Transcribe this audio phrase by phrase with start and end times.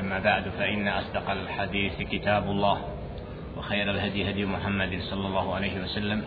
[0.00, 2.78] أما بعد فإن أصدق الحديث كتاب الله
[3.56, 6.24] وخير الهدي هدي محمد صلى الله عليه وسلم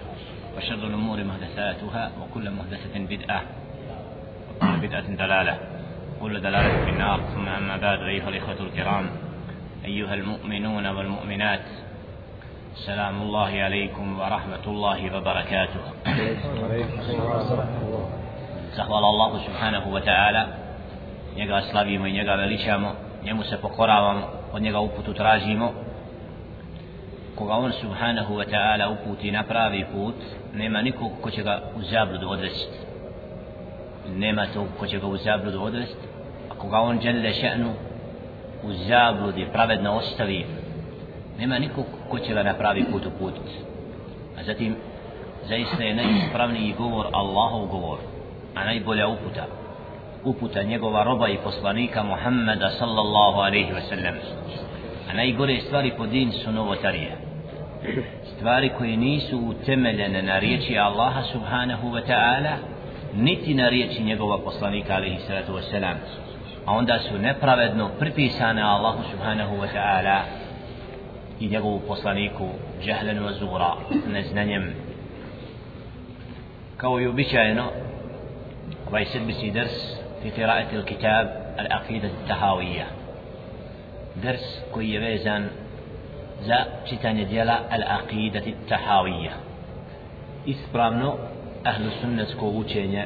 [0.58, 3.42] وشر الأمور محدثاتها وكل محدثة بدعة
[4.56, 5.58] وكل بدعة دلالة
[6.18, 7.20] وكل دلالة في النار.
[7.36, 9.10] ثم أما بعد أيها الإخوة الكرام
[9.86, 11.66] أيها المؤمنون والمؤمنات
[12.76, 15.82] سلام الله عليكم ورحمة الله وبركاته.
[18.78, 20.48] Zahvala Allahu subhanahu wa ta'ala.
[21.36, 23.07] Njega slavimo i njega veličamo.
[23.28, 24.22] Njemu se pokoravamo
[24.54, 25.74] Od njega uputu tražimo.
[27.36, 30.16] Koga on subhanahu wa ta'ala uputi na pravi put
[30.54, 32.78] Nema nikog ko će ga u zabludu odvesti
[34.16, 36.08] Nema tog ko će ga u zabludu odvesti
[36.50, 37.72] A koga on žele še'nu
[38.64, 40.46] U zabludi pravedno ostavi
[41.40, 43.56] Nema nikog ko će ga na pravi put uputiti.
[44.40, 44.76] A zatim
[45.48, 48.00] Zaista je najispravniji govor Allahov govor
[48.56, 49.46] a najbolja uputa
[50.28, 54.16] uputa njegova roba i poslanika Muhammeda sallallahu alaihi ve sellem
[55.10, 57.12] a najgore stvari po din su novotarije.
[58.36, 62.56] Stvari koje nisu utemeljene na riječi Allaha subhanahu wa ta'ala
[63.16, 65.98] niti na riječi njegova poslanika alaihi salatu wa sallam.
[66.66, 70.20] A onda su nepravedno pripisane Allahu subhanahu wa ta'ala
[71.40, 72.50] i njegovu poslaniku
[72.84, 73.74] jahlen wa zura
[74.14, 74.74] neznanjem.
[76.78, 77.64] Kao i običajeno
[78.88, 82.88] ovaj sedmici ders في قراءة الكتاب العقيدة التهاوية.
[84.24, 85.50] درس كوي بيزان
[86.42, 89.32] زا تشتاني ديالا العقيدة التهاوية.
[90.50, 91.16] إسبرامنو
[91.66, 93.06] أهل السنة كووتشيني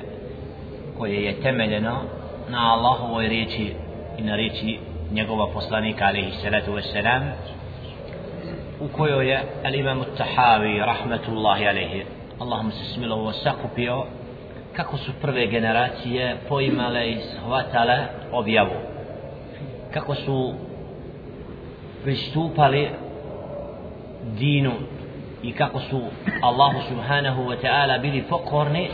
[0.97, 2.01] كوي يتملنا
[2.49, 3.75] نا الله ويريتي
[4.19, 4.79] إن ريتي
[5.11, 7.35] نيقوبا فصلانيك عليه الصلاة والسلام.
[8.81, 12.05] وكوي الإمام التهاوي رحمة الله عليه.
[12.41, 14.05] اللهم سسمله وسقبيه
[14.75, 17.97] kako su prve generacije poimale i shvatale
[18.31, 18.75] objavu?
[19.93, 20.53] Kako su
[22.03, 22.89] pristupali
[24.23, 24.71] dinu
[25.43, 26.01] i kako su
[26.41, 28.89] Allahu subhanahu wa ta'ala bili pokorni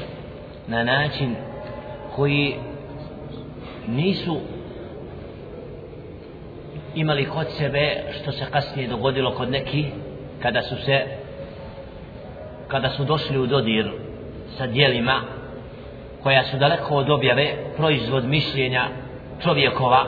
[0.67, 1.35] na način
[2.15, 2.55] koji
[3.87, 4.37] nisu
[6.95, 9.85] imali kod sebe što se kasnije dogodilo kod neki
[10.41, 11.01] kada su se
[12.67, 13.91] kada su došli u dodir
[14.57, 15.21] sa dijelima
[16.27, 18.87] koja su daleko od objave proizvod mišljenja
[19.43, 20.03] čovjekova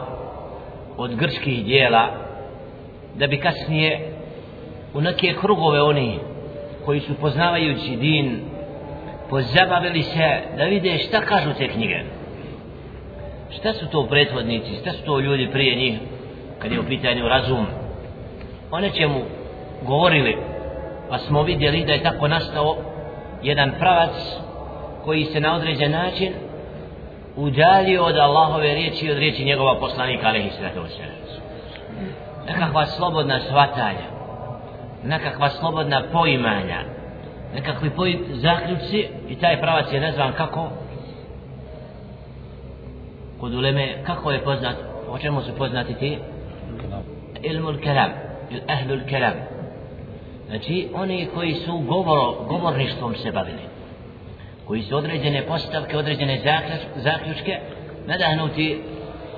[0.97, 2.07] od grčkih dijela
[3.15, 4.11] da bi kasnije
[4.93, 6.19] u neke krugove oni
[6.85, 8.39] koji su poznavajući din
[9.29, 11.99] pozabavili se da vide šta kažu te knjige.
[13.59, 15.99] Šta su to prethodnici šta su to ljudi prije njih
[16.59, 17.65] kad je u pitanju razum?
[18.71, 19.21] O nečemu
[19.87, 20.37] govorili
[21.09, 22.77] pa smo vidjeli da je tako nastao
[23.43, 24.11] jedan pravac
[25.09, 26.33] koji se na određen način
[27.35, 31.39] udalio od Allahove riječi i od riječi njegova poslanika alaihi sallatu wasallam
[32.47, 34.07] nekakva slobodna shvatanja
[35.03, 36.79] nekakva slobodna poimanja
[37.55, 40.69] nekakvi poj zaključci i taj pravac je nazvan kako
[43.39, 44.75] kod uleme kako je poznat
[45.09, 46.17] o čemu su poznati ti?
[47.41, 48.11] Ilmul kelam
[48.51, 49.33] il ahlul kelam.
[50.47, 53.78] Znači oni koji su govoro, govorništvom se bavili
[54.69, 56.39] koji su određene postavke, određene
[56.95, 57.59] zaključke
[58.07, 58.81] nadahnuti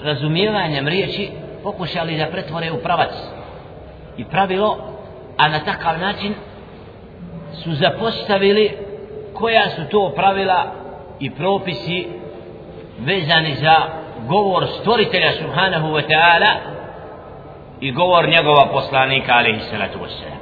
[0.04, 1.30] razumijevanjem riječi
[1.64, 3.12] pokušali da pretvore u pravac
[4.18, 4.78] i pravilo
[5.38, 6.34] a na takav način
[7.64, 8.72] su zapostavili
[9.34, 10.72] koja su to pravila
[11.20, 12.08] i propisi
[13.00, 13.76] vezani za
[14.28, 16.56] govor stvoritelja subhanahu wa ta'ala
[17.82, 20.42] i govor njegova poslanika alaihi salatu wasalam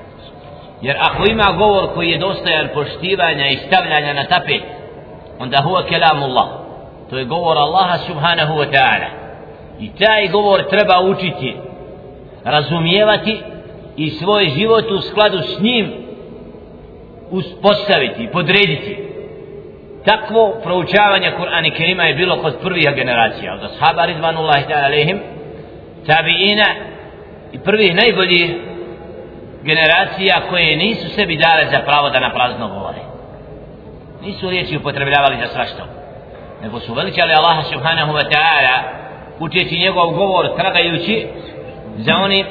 [0.81, 4.78] jer ako ima govor koji je dostajan poštivanja i stavljanja na tapet
[5.39, 6.59] onda huwa kelamullah
[7.09, 9.09] to je govor Allaha subhanahu wa ta'ala.
[9.79, 11.55] I taj govor treba učiti
[12.43, 13.39] razumijevati
[13.97, 15.93] i svoj život u skladu s njim
[17.31, 18.97] uspostaviti, podrediti.
[20.05, 25.19] Takvo proučavanje Kur'ana Kerima je bilo kod prvih generacija od ashaba ridvanullahi ta'ala alaihim
[26.07, 26.65] tabiina
[27.51, 28.55] i prvih najboljih
[29.63, 32.67] generacija koje nisu sebi dale za pravo da na prazno
[34.21, 35.85] nisu riječi upotrebljavali za svašta.
[36.61, 38.99] Nego su veličali Allaha subhanahu wa ta'ala
[39.39, 41.27] učeći njegov govor tragajući
[41.97, 42.45] za onim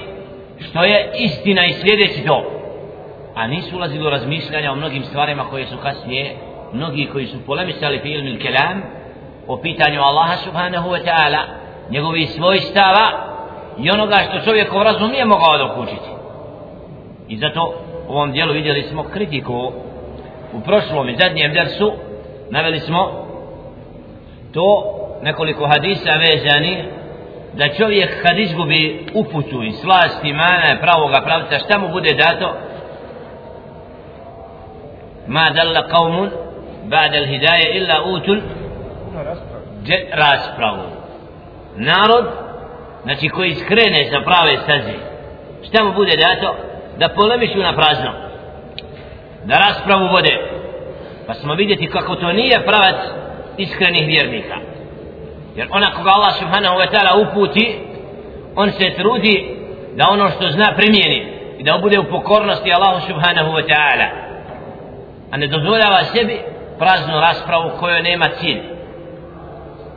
[0.60, 2.44] što je istina i sljedeći to.
[3.34, 6.36] A nisu ulazili u razmišljanja o mnogim stvarima koje su kasnije
[6.72, 8.82] mnogi koji su polemisali fi ilmi kelam
[9.46, 11.42] o pitanju Allaha subhanahu wa ta'ala
[11.90, 13.10] njegovi svojstava
[13.78, 16.08] i onoga što čovjek u razum nije mogao dokučiti.
[17.28, 17.74] I zato
[18.08, 19.72] u ovom dijelu vidjeli smo kritiku
[20.52, 21.92] u prošlom i zadnjem dersu
[22.50, 23.26] naveli smo
[24.54, 26.84] to nekoliko hadisa vezani
[27.54, 32.54] da čovjek kad izgubi uputu i slast imana pravoga pravca šta mu bude dato?
[35.26, 36.30] Ma dalla qawmun
[36.84, 38.40] ba'da al-hidaye illa utul
[40.12, 40.82] raspravu.
[41.76, 42.24] Narod
[43.02, 44.98] znači koji skrene sa prave staze
[45.68, 46.54] šta mu bude dato?
[46.98, 48.27] Da polemišu na prazno
[49.44, 50.38] da raspravu vode.
[51.26, 52.96] Pa smo vidjeti kako to nije pravac
[53.58, 54.56] iskrenih vjernika.
[55.56, 57.78] Jer ona koga Allah subhanahu wa ta'ala uputi
[58.56, 59.56] on se trudi
[59.96, 61.26] da ono što zna primijeni
[61.58, 64.08] i da bude u pokornosti Allahu subhanahu wa ta'ala.
[65.30, 66.40] A ne dozvoljava sebi
[66.78, 68.60] praznu raspravu kojoj nema cilj.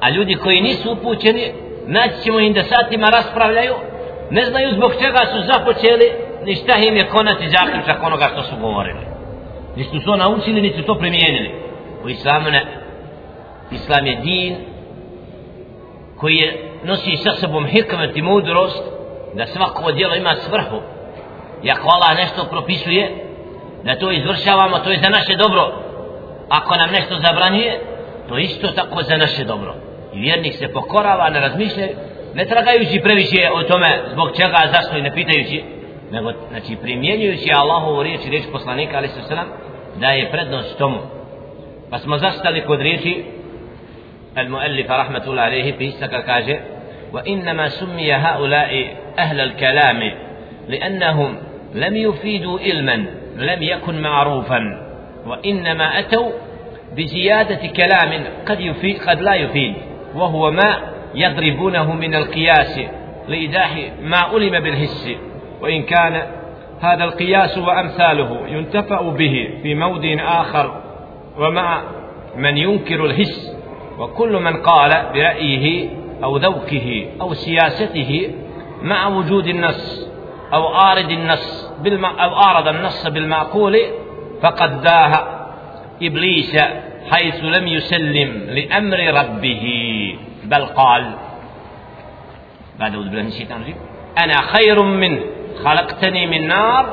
[0.01, 1.51] A ljudi koji nisu upućeni
[1.87, 3.75] naći ćemo im da satima raspravljaju
[4.29, 6.11] ne znaju zbog čega su započeli
[6.45, 9.10] ni šta im je konati zaključak onoga što su govorili.
[9.75, 11.51] Nisu to naučili ni su to primijenili.
[12.03, 12.65] U islamu ne.
[13.71, 14.55] Islam je din
[16.17, 18.83] koji je nosi sa sobom hikmet i mudrost
[19.33, 20.81] da svako djelo ima svrhu.
[21.63, 23.11] I ako Allah nešto propisuje
[23.83, 25.73] da to izvršavamo to je za naše dobro.
[26.49, 27.79] Ako nam nešto zabranjuje
[28.29, 29.75] to isto tako za naše dobro.
[30.13, 31.87] I vjernik se pokorava ne razmišlja
[32.33, 35.63] ne tragajući previše o tome zbog čega zašto i ne pitajući.
[36.11, 39.21] Nego znači primjenjujući Allahovu riječ i riječ poslanika ali se
[39.99, 40.99] da je prednost tomu.
[41.89, 43.23] Pa smo zastali kod riječi
[44.37, 46.61] المؤلف رحمة الله عليه في سكاكاجة
[47.13, 50.11] وإنما سمي هؤلاء أهل الكلام
[50.67, 51.37] لأنهم
[51.73, 53.05] لم يفيدوا علما
[53.35, 54.59] لم يكن معروفا
[55.25, 56.31] وإنما أتوا
[56.97, 59.73] بزيادة كلام قد يفيد قد لا يفيد
[60.15, 60.77] وهو ما
[61.15, 62.79] يضربونه من القياس
[63.27, 65.09] لإيضاح ما علم بالهس
[65.61, 66.27] وإن كان
[66.81, 70.81] هذا القياس وأمثاله ينتفع به في موضع آخر
[71.37, 71.81] ومع
[72.35, 73.55] من ينكر الهس
[73.99, 75.89] وكل من قال برأيه
[76.23, 78.31] أو ذوقه أو سياسته
[78.81, 80.09] مع وجود النص
[80.53, 82.23] أو آرد النص بالمع...
[82.23, 83.77] أو آرد النص بالمعقول
[84.41, 85.41] فقد داه
[86.01, 86.57] إبليس
[87.11, 89.65] حيث لم يسلم لأمر ربه
[90.43, 91.13] بل قال
[92.79, 93.75] بعد أعوذ بالله من الشيطان الرجيم
[94.17, 95.21] أنا خير منه.
[95.63, 96.85] خلقتني من نار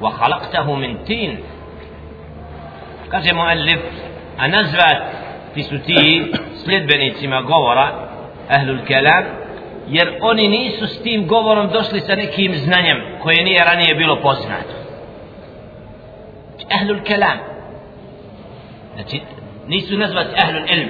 [0.00, 1.38] وخلقته من تين
[3.08, 3.80] kaže muallif
[4.38, 5.02] a nazvat
[5.54, 6.32] ti su ti
[6.64, 7.86] sljedbenicima govora
[8.48, 9.24] ahlul kelam
[9.88, 14.74] jer oni nisu s tim govorom došli sa nekim znanjem koje nije ranije bilo poznato
[16.80, 17.38] ahlul kelam
[18.94, 19.20] znači
[19.66, 20.88] nisu nazvati ahlul ilm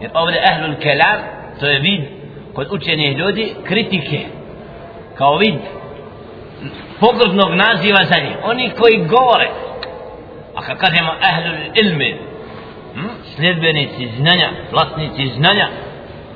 [0.00, 1.18] jer ovdje ahlul kelam
[1.60, 2.02] to je vid
[2.54, 4.20] kod učenih ljudi kritike
[5.18, 5.60] kao vid
[7.00, 8.36] pogrdnog naziva za njih.
[8.44, 9.50] Oni koji govore.
[10.54, 12.20] A kad kažemo ahlul ilmi
[12.94, 13.08] hm?
[13.36, 15.68] sljedbenici znanja vlasnici znanja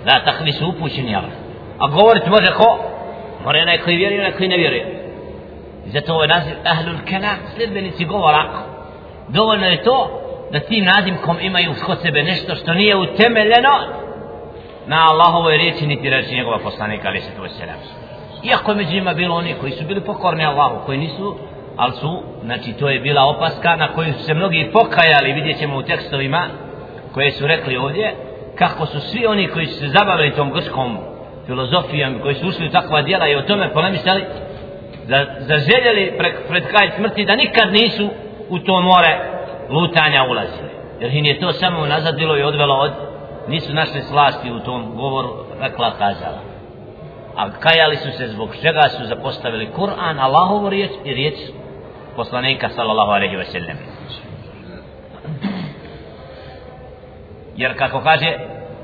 [0.04, 1.26] da takvi su upućeni ali
[1.78, 2.78] a govorit može ko?
[3.44, 4.86] Mora onaj koji vjeruje onaj koji ne vjeruje.
[5.86, 8.44] Zato ovaj naziv ahlul kelam sljedbenici govora
[9.28, 10.20] dovoljno je to
[10.52, 13.70] da tim nazimkom imaju kod sebe nešto što nije utemeljeno
[14.86, 17.50] na Allahovoj riječi niti reči njegova poslanika ali se to je
[18.44, 21.36] iako među njima bilo oni koji su bili pokorni Allahu koji nisu
[21.76, 25.78] ali su, znači to je bila opaska na koju su se mnogi pokajali, vidjet ćemo
[25.78, 26.48] u tekstovima
[27.14, 28.14] koje su rekli ovdje,
[28.58, 30.98] kako su svi oni koji su se zabavili tom grskom
[31.46, 34.24] filozofijom, koji su ušli u takva djela i o tome polemisali,
[35.08, 38.08] da zaželjeli pre, pred kraj smrti da nikad nisu
[38.48, 39.18] u to more
[39.70, 40.70] lutanja ulazili.
[41.00, 42.92] Jer im je to samo nazadilo i odvelo od,
[43.48, 46.49] nisu našli slasti u tom govoru, rekla kazala.
[47.36, 51.34] A kajali su se zbog čega su zapostavili Kur'an, Allahovu riječ i riječ
[52.16, 53.76] poslanika sallallahu alaihi wa sallam.
[57.56, 58.32] Jer kako kaže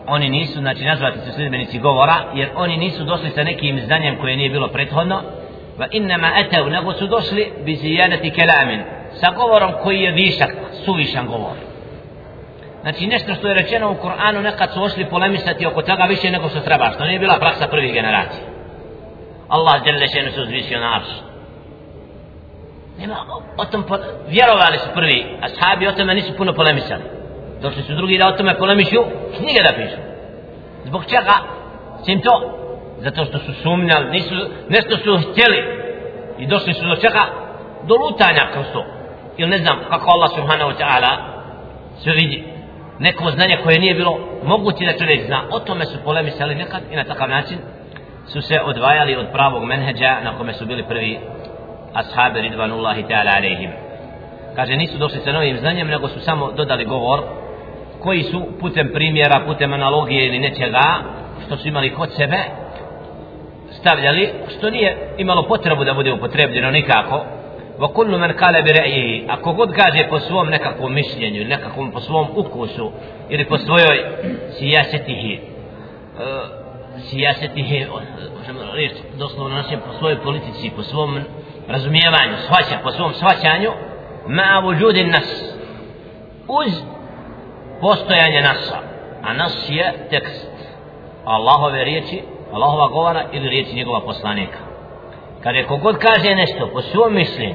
[0.07, 4.37] oni nisu znači nazvati su sljedbenici govora jer oni nisu došli sa nekim znanjem koje
[4.37, 5.23] nije bilo prethodno
[5.79, 10.51] va innama atav nego su došli bi zijanati kelamin sa govorom koji je višak
[10.85, 11.57] suvišan govor
[12.83, 16.49] znači nešto što je rečeno u Kur'anu nekad su ošli polemisati oko toga više nego
[16.49, 18.45] što treba što nije bila praksa prvih generacija.
[19.49, 21.37] Allah djelje šenu su uzvisio na aršu
[22.99, 23.17] nema
[23.57, 23.97] o tom po,
[24.29, 27.03] vjerovali su prvi ashabi o tome nisu puno polemisali.
[27.63, 29.05] Došli su drugi da o tome polemišu
[29.37, 30.01] knjige da pišu.
[30.85, 31.35] Zbog čega?
[32.05, 32.59] Se to?
[32.99, 34.35] Zato što su sumnjali nisu,
[34.69, 35.59] nešto su htjeli.
[36.39, 37.23] I došli su do čega?
[37.83, 38.85] Do lutanja kroz to.
[39.37, 41.17] Ili ne znam kako Allah subhanahu wa ta'ala
[42.03, 42.45] sve vidi
[42.99, 45.43] neko znanje koje nije bilo moguće da čovjek zna.
[45.51, 47.59] O tome su polemisali nekad i na takav način
[48.27, 51.19] su se odvajali od pravog menheđa na kome su bili prvi
[51.95, 53.71] ashabi ridvanullahi ta'ala alaihim
[54.57, 57.21] kaže nisu došli sa novim znanjem nego su samo dodali govor
[58.03, 60.83] koji su putem primjera, putem analogije ili nečega
[61.47, 62.37] što su imali kod sebe
[63.71, 67.25] stavljali što nije imalo potrebu da bude upotrebljeno nikako.
[67.81, 72.93] وكل من قال برأيه ako god kaže po svom nekakvom mišljenju nekakvom po svom ukusu
[73.29, 74.05] ili po svojoj
[74.59, 76.23] sijasetihi uh,
[77.01, 77.87] sijasetihi
[78.75, 81.21] reći doslovno našem po svojoj politici po svom
[81.69, 83.71] razumijevanju shvaća po svom shvaćanju
[84.27, 85.55] ma vujudi nas
[86.49, 86.73] uz
[87.81, 88.79] postojanje nasa
[89.23, 90.57] a nas je tekst
[91.25, 94.66] Allahove riječi Allahova govora ili riječi njegova poslanika
[95.43, 97.55] kada je kogod kaže nešto po svom mišljenju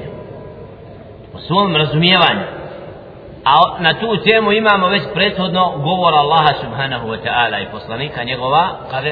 [1.32, 2.42] po svom razumijevanju
[3.44, 8.68] a na tu temu imamo već prethodno govor Allaha subhanahu wa ta'ala i poslanika njegova
[8.90, 9.08] kaže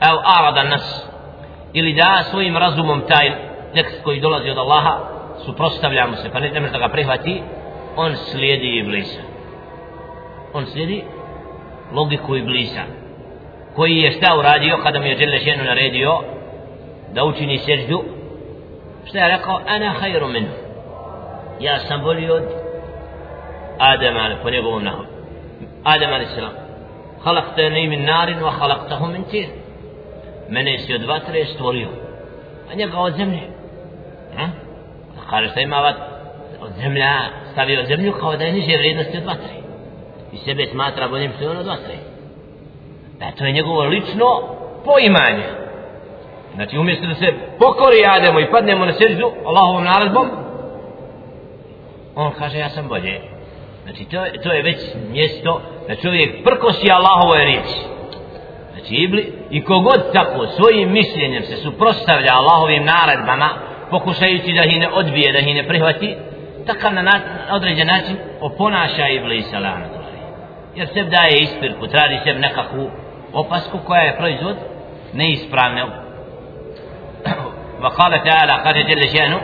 [0.00, 1.06] ev arada nas
[1.72, 3.32] ili da svojim razumom taj
[3.74, 4.98] tekst koji dolazi od Allaha
[5.44, 7.42] suprostavljamo se pa ne nemaš da ga prihvati
[7.96, 9.20] on slijedi iblisa.
[10.54, 11.04] On slijedi
[11.92, 12.80] logiku iblisa
[13.76, 16.20] koji je šta uradio kada mi je Đelešenu naredio?
[17.14, 18.04] Da učini seždu
[19.04, 19.60] šta je rekao?
[19.66, 20.48] Ana hajru minu
[21.60, 22.42] ja sam bolji od
[23.78, 25.06] Adama po njegovom nahom
[25.84, 26.34] Adem a.s.
[26.34, 26.52] salam.
[27.24, 29.46] Halakta min narin wa halaktahu min tir
[30.48, 31.88] mene si od vatre stvorio
[32.72, 33.40] a njega od zemlje.
[34.36, 34.48] Ha?
[35.16, 35.96] Pa kaže šta ima vat
[36.60, 37.12] od zemlja
[37.52, 39.54] stavio zemlju kao da je niže vrijednosti od vatre.
[40.32, 41.94] I sebe smatra boljim što je on od vatre.
[43.18, 44.26] Da to je njegovo lično
[44.84, 45.59] poimanje
[46.54, 50.30] znači umjesto da se pokori Ademo i padnemo na seždu Allahovom naredbom
[52.14, 53.20] on kaže ja sam bolje.
[53.84, 54.78] Znači to, to je već
[55.10, 57.78] mjesto da čovjek prkosi Allahovoj riječi.
[58.72, 63.48] Znači ibli i kogod tako svojim mišljenjem se suprostavlja Allahovim naredbama
[63.90, 66.16] pokušajući da ih ne odbije da ih ne prihvati
[66.66, 69.86] takav na, na određen način oponaša iblisa lana
[70.76, 72.90] jer se daje ispirku traži se nekakvu
[73.32, 74.56] opasku koja je proizvod
[75.12, 75.84] neispravne
[77.82, 79.40] وقال تعالى قال جل شأنه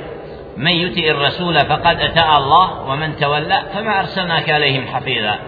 [0.57, 5.39] من يطع الرسول فقد أتى الله ومن تولى فما أرسلناك عليهم حفيظا.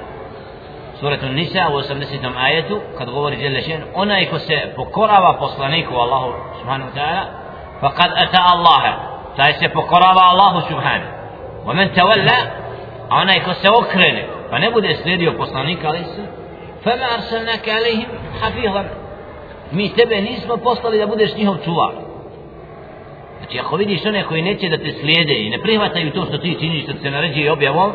[1.01, 7.29] سورة النساء وسمسيتم آية قد غور جل شأنه أنيك سبكرا وفصلنيك والله سبحانه وتعالى
[7.83, 8.99] فقد أتى الله.
[9.51, 11.13] سبكرا الله سبحانه
[11.67, 12.39] ومن تولى
[13.13, 16.05] أنيك سوكرني فنبود استديو فصلنيك عليه
[16.85, 18.07] فما أرسلناك عليهم
[18.43, 18.85] حفيظا.
[19.73, 21.93] mi tebe nismo poslali da budeš njihov čuvar.
[23.48, 26.58] znači ako vidiš one koji neće da te slijede i ne prihvataju to što ti
[26.60, 27.92] činiš što se naređuje objavom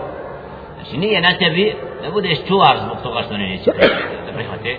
[0.77, 3.71] znači nije na tebi da budeš čuvar zbog toga što ne neće
[4.27, 4.79] da prihvate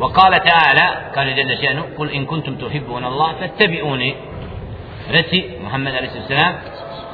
[0.00, 4.14] وقال تعالى قال جل شأنه قل إن كنتم تحبون الله فاتبعوني
[5.10, 6.54] رسي محمد عليه الصلاة والسلام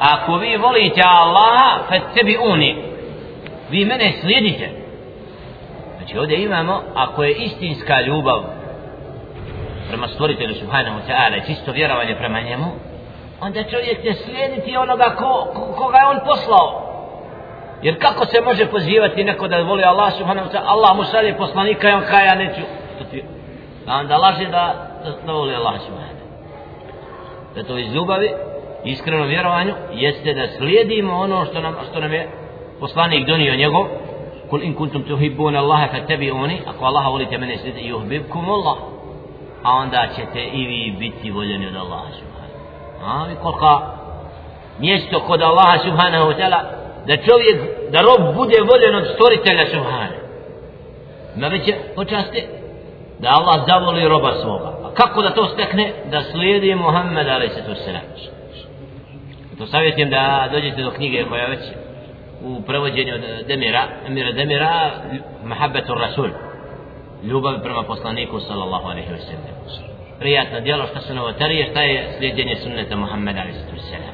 [0.01, 2.77] ako vi volite Allaha fattabi'uni
[3.71, 4.71] vi mene slijedite
[5.97, 8.45] Znači ovdje imamo, ako je istinska ljubav
[9.92, 12.66] prema stvoritelju subhanahu wa ta'ala i čisto vjerovanje prema njemu
[13.42, 16.68] onda čovjek će slijediti onoga ko, ko, koga je on poslao.
[17.82, 20.68] Jer kako se može pozivati neko da voli Allah subhanahu wa ta'ala?
[20.68, 22.62] Allah mu šalje poslanika i on kaj ja neću
[23.88, 24.64] a onda laže da
[25.26, 27.56] da voli Allah subhanahu wa ta'ala.
[27.56, 28.32] Zato iz ljubavi
[28.86, 32.30] iskrenom vjerovanju jeste da slijedimo ono što nam, što nam je
[32.80, 33.86] poslanik donio njegov.
[34.50, 36.58] Kul in kuntum tuhibbuna Allaha fattabi'uni.
[36.68, 38.78] Ako Allaha volite mene slijedite i Allah
[39.64, 42.32] a onda ćete i vi biti voljeni od Allaha subhanahu
[43.06, 43.80] a i kolika
[44.80, 46.62] mjesto kod Allaha subhanahu wa ta'ala
[47.08, 47.58] da čovjek,
[47.92, 50.22] da rob bude voljen od stvoritelja subhanahu.
[51.36, 52.44] Ima veće počasti
[53.20, 54.72] da Allah zavoli roba svoga.
[54.84, 55.94] A kako da to stekne?
[56.12, 57.58] Da slijedi Muhammed a.s.
[59.58, 61.60] to savjetim da dođete do knjige koja već
[62.44, 64.92] u prevođenju od Demira, Emira Demira,
[65.44, 66.30] Mahabbetu Rasul,
[67.24, 69.92] ljubav prema poslaniku sallallahu alaihi wa sallam.
[70.20, 74.14] Prijatno djelo što se novotarije, šta je slijedjenje sunneta Muhammeda alaihi wa sallam.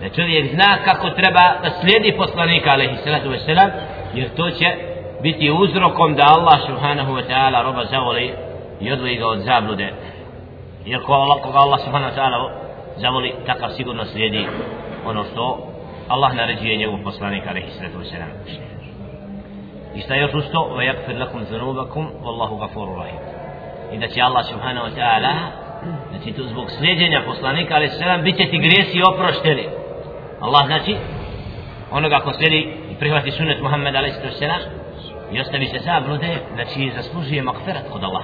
[0.00, 3.70] Da čovjek zna kako treba da slijedi poslanika alaihi wa sallam,
[4.14, 4.66] jer to će
[5.22, 8.32] biti uzrokom da Allah subhanahu wa ta'ala roba zavoli
[8.80, 9.92] i odvoji ga od zablude.
[10.84, 12.50] Jer ko Allah, koga Allah subhanahu wa ta'ala
[12.96, 14.46] zavoli, takav sigurno slijedi
[15.06, 15.72] ono što
[16.08, 18.75] Allah naređuje njegov poslanik alaihi sallatu wasalam
[19.95, 23.19] i šta još usto wa yakfir lakum zanubakum wallahu gafuru rahim
[23.93, 25.33] i da će Allah subhanahu wa ta'ala
[26.09, 29.65] znači tu zbog sljeđenja poslanika ali selam bit će ti grijesi oprošteni
[30.39, 30.95] Allah znači
[31.91, 34.61] onoga ko slijedi i prihvati sunet Muhammed alaihi sallam
[35.31, 38.23] i ostavi se zablude znači zaslužuje makferat kod Allah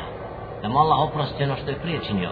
[0.61, 2.29] da mu Allah oprosti ono što je prije činio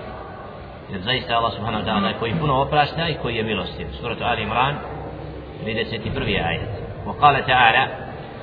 [0.91, 4.43] jer zaista Allah subhanahu wa ta'ala koji puno oprašta i koji je milostiv suratu Ali
[4.43, 4.75] Imran
[5.65, 6.45] 31.
[6.45, 7.87] ajet وقال تعالى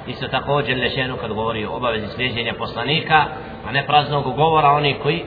[0.08, 3.26] isto također lešenu kad govori o obavezi sljeđenja poslanika
[3.68, 5.24] a ne praznog govora oni koji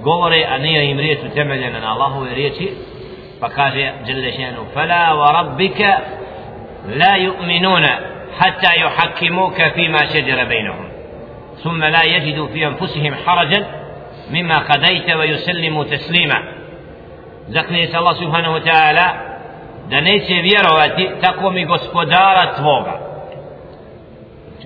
[0.00, 2.72] govore a nije im riječ utemeljena na Allahove riječi
[3.40, 5.98] pa kaže Đelešenu fala wa rabbika
[6.88, 7.96] la yu'minuna
[8.38, 10.90] hatta yuhakkimuka fima šeđera bejnahum
[11.62, 13.66] ثم لا يجدوا في أنفسهم حرجا
[14.30, 16.42] مما قضيت ويسلموا تسليما
[17.94, 19.06] Allah subhanahu wa ta'ala
[19.90, 22.99] da neće vjerovati tako mi gospodara tvoga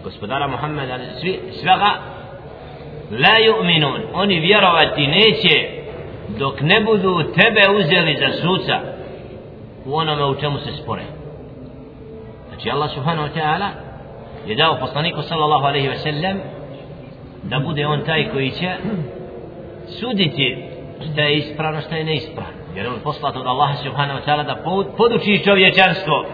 [0.04, 0.88] gospodara Muhammed
[1.20, 1.90] svi, svega
[3.10, 4.00] la yu'minun.
[4.14, 5.68] Oni vjerovati neće
[6.38, 8.80] dok ne budu tebe uzeli za suca
[9.84, 11.02] u onome u čemu se spore.
[12.48, 13.68] Znači Allah subhanahu wa ta'ala
[14.46, 16.40] je dao poslaniku sallallahu alaihi wa sallam
[17.42, 18.70] da bude on taj koji će
[20.00, 20.64] suditi
[21.12, 22.52] šta je ispravno šta je neispravno.
[22.74, 24.56] Jer on poslat od Allaha subhanahu wa ta'ala da
[24.96, 26.24] poduči čovječanstvo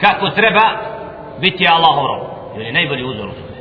[0.00, 0.62] kako treba
[1.40, 2.29] biti Allahov rob.
[2.56, 3.60] jer je najbolji uzor u tome.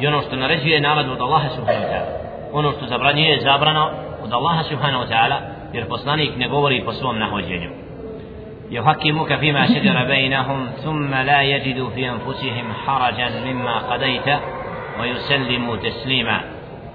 [0.00, 2.12] I ono što naređuje je navad od Allaha subhanahu wa ta'ala.
[2.52, 3.90] Ono što zabranjuje je zabrano
[4.24, 5.36] od Allaha subhanahu wa ta'ala,
[5.72, 7.70] jer poslanik ne govori po svom nahođenju.
[8.72, 14.28] يحكمك فيما شجر بينهم ثم لا يجدوا في أنفسهم حرجا مما قضيت
[15.00, 16.40] ويسلموا تسليما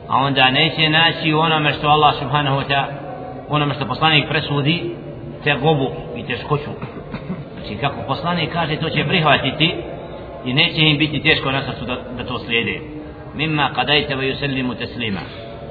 [0.09, 2.91] عند نيس ناس وأنا مشتو الله سبحانه وتعالى
[3.49, 4.91] وأنا مشتو بصلاني فرسودي
[5.45, 6.71] تغبو يتشكشو
[7.63, 9.75] يعني كاكو بصلاني كاجي توشي بريها تيتي
[10.47, 12.79] i neće im biti teško na srcu da, da to slijede.
[13.35, 15.19] Mimma kadajte va yusallimu teslima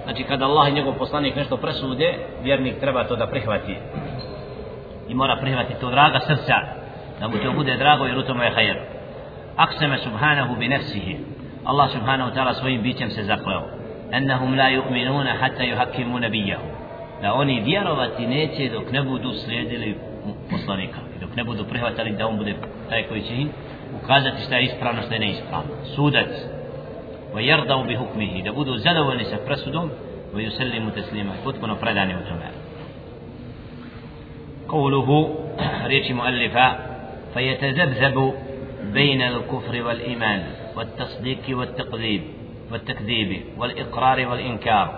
[0.04, 3.76] znači kada Allah i njegov poslanik nešto presude vjernik treba to da prihvati.
[5.09, 6.54] I mora prihvatiti to draga srca
[7.20, 8.79] da mu to bude drago jer u tome je hajer.
[9.57, 11.16] Akseme subhanahu bi nefsihi.
[11.64, 13.62] Allah subhanahu ta'ala svojim bićem se zakleo.
[14.12, 16.66] Ennahum la yu'minuna hatta yuhakimu nabijahu
[17.22, 19.96] da oni vjerovati neće dok ne budu slijedili
[20.50, 22.55] poslanika i dok ne budu prihvatali da on bude
[22.88, 23.48] taj koji će im
[24.07, 26.31] ukazati šta je ispravno šta je neispravno sudac
[27.35, 29.90] wa yardau bi hukmihi da budu zadovoljni sa presudom
[30.35, 32.49] wa yusallimu taslima potpuno predani u tome
[34.69, 35.09] قوله
[35.87, 36.77] ريش مؤلفة
[37.35, 38.35] فيتذبذب
[38.92, 40.42] بين الكفر والإيمان
[40.77, 42.23] والتصديق والتقذيب
[42.73, 44.88] والتكذيب والإقرار والإنكار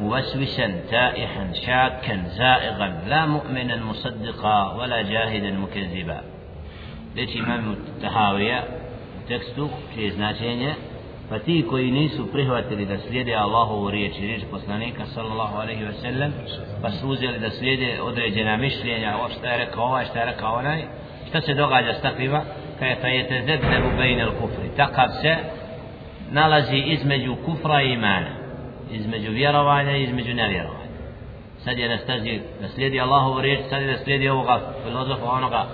[0.00, 6.35] موسوسا تائحا شاكا زائغا لا مؤمنا مصدقا ولا جاهدا مكذبا
[7.16, 8.62] već imam Tahavija
[9.24, 10.74] u tekstu čije je značenje
[11.28, 15.92] pa ti koji nisu prihvatili da slijede Allahovu riječ i riječ poslanika sallallahu alaihi ve
[15.92, 16.32] sellem
[16.82, 20.54] pa su uzeli da slijede određena mišljenja o šta je rekao ovaj, šta je rekao
[20.54, 20.82] onaj
[21.28, 22.42] šta se događa s takvima?
[22.78, 24.68] Kaj fa je te zebne bejne kufri.
[24.76, 25.36] Takav se
[26.30, 28.30] nalazi između kufra i imana
[28.90, 30.86] između vjerovanja i između nevjerovanja.
[31.58, 35.66] Sad je na stazi da slijedi Allahovu riječ sad je da slijedi ovoga filozofa onoga.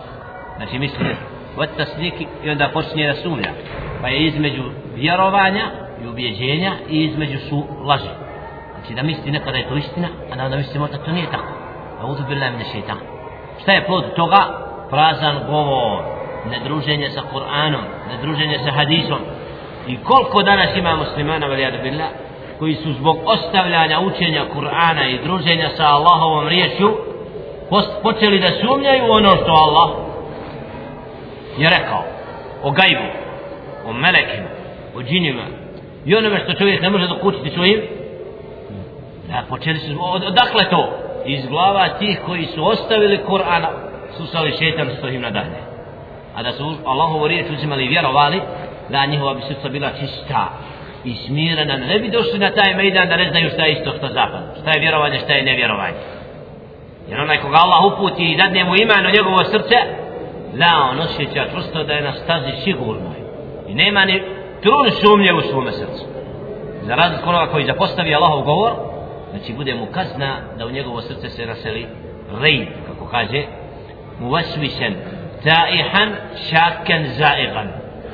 [0.56, 1.16] Znači mislije
[1.56, 3.50] vatasniki i onda počinje da sumnja.
[4.02, 4.62] Pa je između
[4.94, 5.64] vjerovanja
[6.04, 8.12] i ubjeđenja i između su laži.
[8.74, 11.52] Znači da misli nekada je to istina a da misli možda to nije tako.
[12.00, 12.98] A uzu bila je šeitan
[13.62, 14.42] šta je plod toga?
[14.90, 16.02] Prazan govor
[16.50, 19.18] nedruženje sa Kur'anom nedruženje sa hadisom.
[19.86, 22.08] I koliko danas ima muslimana valijadu billah
[22.58, 26.96] koji su zbog ostavljanja učenja Kur'ana i druženja sa Allahovom riječju
[28.02, 29.90] počeli da sumnjaju ono što Allah
[31.58, 32.04] je rekao
[32.62, 33.08] o gajbu,
[33.86, 34.48] o melekima,
[34.96, 35.42] o džinima
[36.04, 37.80] i onome što čovjek ne može dokućiti svojim
[39.28, 40.98] da počeli su, odakle to?
[41.26, 43.68] iz glava tih koji su ostavili Kur'ana
[44.16, 45.58] susali šetan što im nadahne
[46.34, 48.40] a da su Allahovu riječ uzimali i vjerovali
[48.88, 50.48] da njihova bi srca bila čista
[51.04, 54.06] i smirena ne bi došli na taj mejdan da ne znaju šta je isto što
[54.06, 55.96] zapad šta je vjerovanje, šta je nevjerovanje
[57.08, 59.76] jer onaj koga Allah uputi i dadne mu iman u njegovo srce
[60.58, 63.10] la on osjeća čvrsto da je na stazi sigurno
[63.68, 64.22] i nema ni
[64.62, 66.04] trun sumnje u svome srcu.
[66.82, 68.72] Za razliku onoga koji zapostavi Allahov govor
[69.30, 71.86] znači bude mu kazna da u njegovo srce se naseli
[72.40, 73.42] rej kako kaže
[74.20, 74.94] mu vasvisen
[75.44, 76.12] taihan
[76.50, 77.68] šaken zaigan.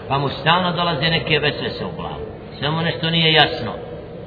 [0.09, 2.25] Pa mu stalno dolaze neke vesese u glavu.
[2.61, 3.73] Samo nešto nije jasno.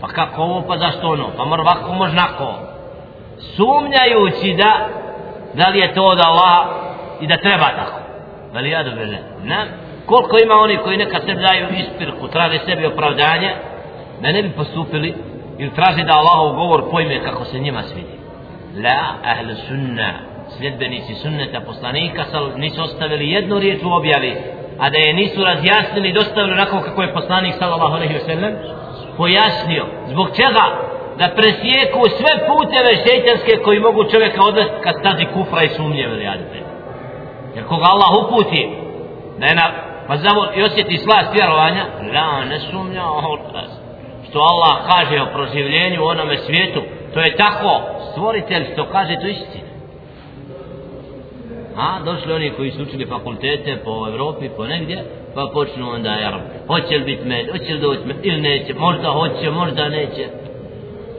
[0.02, 1.30] Pa kako ovo pa zašto ono?
[1.38, 2.54] Pa mora ovako možnako
[3.38, 4.88] sumnjajući da
[5.54, 6.69] da li je to od Allaha
[7.21, 8.01] i da treba tako
[8.54, 8.84] veli ja
[9.44, 9.66] ne
[10.06, 13.52] koliko ima oni koji nekad sebi daju ispirku, traže sebi opravdanje,
[14.22, 15.14] da ne bi postupili
[15.58, 18.16] ili traže da Allahov govor pojme kako se njima svidi.
[18.84, 20.14] La ahlu sunna
[20.58, 22.24] sljedbenici sunneta poslanika
[22.56, 24.36] nisu ostavili jednu riječ u objavi
[24.80, 28.54] a da je nisu razjasnili i dostavili onako kako je poslanik sallallahu alaihi wa sallam
[29.18, 29.86] pojasnio.
[30.08, 30.66] Zbog čega?
[31.18, 36.28] Da presjeku sve puteve šeitanske koji mogu čovjeka odvesti kad stazi kufra i sumnje veli
[37.56, 38.70] jer koga Allah uputi
[39.40, 39.72] da je na
[40.08, 43.04] pa znamo i osjeti slast vjerovanja la ne sumnja
[44.30, 46.82] što Allah kaže o proživljenju u onome svijetu
[47.14, 49.72] to je tako stvoritelj što kaže to istina
[51.78, 55.04] a došli oni koji su učili fakultete po Evropi, po negdje,
[55.36, 56.34] pa počnu onda, jer
[56.68, 60.28] hoće li biti med, hoće li doći med, ili neće, možda hoće, možda neće.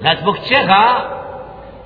[0.00, 0.82] Znači, zbog čega?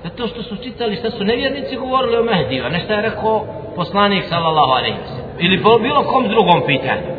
[0.04, 4.24] Zato što su čitali šta su nevjernici govorili o Mehdiju, a nešto je rekao poslanik
[4.24, 4.96] sallallahu alaihi
[5.38, 7.12] Ili po bilo kom drugom pitanju.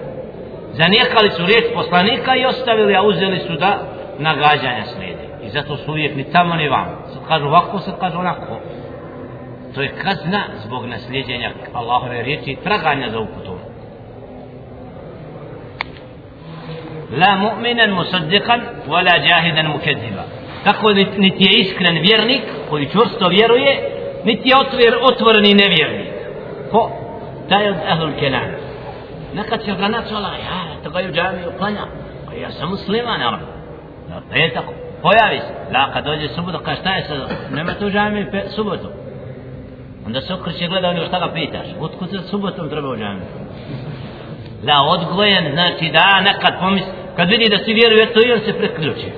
[0.71, 3.77] Zanijekali su riječ poslanika i ostavili, a uzeli su da
[4.19, 5.27] nagađanja slijede.
[5.43, 6.87] I zato su uvijek ni tamo ni vam.
[7.13, 8.59] Sad kažu ovako, sad kažu onako
[9.77, 13.57] to je kazna zbog nasljeđenja Allahove riječi i traganja za uputom
[17.11, 20.23] la mu'minan musaddiqan wala jahidan mukeziba
[20.63, 23.89] tako niti je iskren vjernik koji čvrsto vjeruje
[24.25, 24.55] niti je
[25.01, 26.06] otvoreni nevjernik
[26.71, 26.91] ko?
[27.49, 28.49] taj od ahlul kelam.
[29.33, 31.85] nekad će ga načala ja to ga je u džami uklanja
[32.25, 33.39] pa ja sam musliman ja
[34.29, 34.73] da je tako?
[35.01, 35.71] Pojavi se.
[35.71, 37.17] Da kad dođe subotu kaže šta je sad
[37.51, 38.87] nema tu džami subotu
[40.05, 41.67] onda se okreće gleda ono šta ga pitaš.
[41.79, 43.21] Otkud se subotom treba u džami
[44.63, 48.53] la odgojen znači da nekad pomisli kad vidi da si vjeruje to i on se
[48.53, 49.11] preključi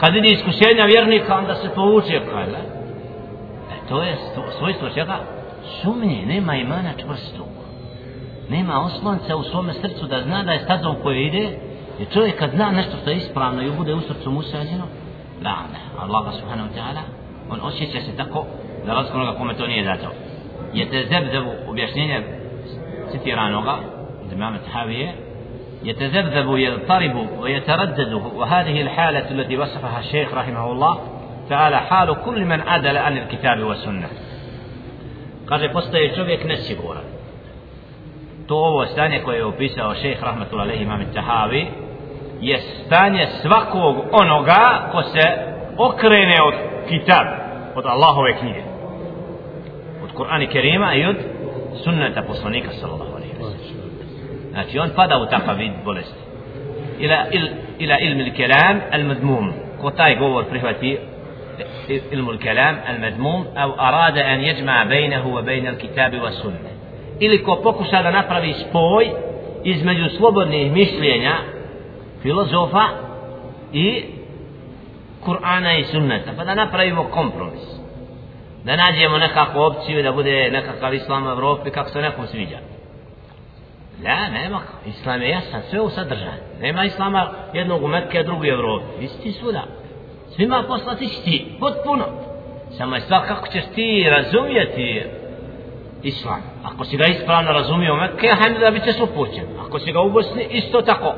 [0.00, 2.58] kad vidi iskušenja vjernika onda se povuče kada
[3.72, 4.16] e, to je
[4.58, 5.16] svojstvo čega?
[5.82, 7.46] Sumnje nema imana čvrstog
[8.50, 11.58] nema oslonca u svome srcu da zna da je stazom koje ide
[12.00, 14.84] i čovjek kad zna nešto što je ispravno i bude u srcu musađeno
[15.44, 17.02] la ne Allah subhanahu ta'ala
[17.50, 18.44] on osjeća se tako
[18.86, 20.06] za razliku onoga kome to nije dato
[20.74, 22.22] je te zebzebu objašnjenje
[23.12, 23.76] citiranoga
[24.24, 25.14] od imama Tahavije
[25.84, 30.98] يتذبذب يضطرب ويتردد وهذه الحالة التي وصفها الشيخ رحمه الله
[31.48, 34.08] تعالى حال كل من عدل عن الكتاب والسنة
[35.48, 37.04] kaže postaje čovjek nesiguran
[38.46, 41.66] to ovo stanje koje je opisao šejh rahmetullahi alejhi imam Tahavi
[42.40, 45.22] je stanje svakog onoga ko se
[45.78, 46.54] okrene od
[46.88, 47.26] kitab
[47.74, 48.62] od Allahove knjige
[50.02, 51.16] od Kur'ana Kerima i od
[51.84, 53.66] sunneta poslanika sallallahu alaihi wa sallam.
[54.50, 56.20] Znači on pada u takav vid bolesti.
[56.98, 59.52] Ila, il, ila ilmi il-kelam al-madmum.
[59.80, 60.98] Ko taj govor prihvati
[62.88, 66.70] al-madmum au arada an yajma bejnehu wa bejne al-kitabi wa sunne.
[67.20, 69.10] Ili ko pokuša da napravi spoj
[69.64, 71.36] između slobodnih mišljenja
[72.22, 72.84] filozofa
[73.72, 74.04] i
[75.24, 76.30] Kur'ana i sunneta.
[76.36, 77.76] Pa da napravimo kompromis
[78.64, 82.58] da nađemo nekakvu opciju da bude nekakav islam u Evropi kako se nekom sviđa.
[84.02, 86.42] Ja, nema, islam je jasan, sve u sadržaju.
[86.60, 89.04] Nema islama jednog u Mekke, drugog u Evropi.
[89.04, 89.62] Isti svuda.
[90.36, 92.04] Svima poslati isti, potpuno.
[92.70, 95.02] Samo je stvar kako ćeš ti razumijeti
[96.02, 96.42] islam.
[96.64, 99.44] Ako si ga ispravno razumio u Mekke, hajde da bit ćeš upućen.
[99.66, 101.14] Ako si ga u Bosni, isto tako.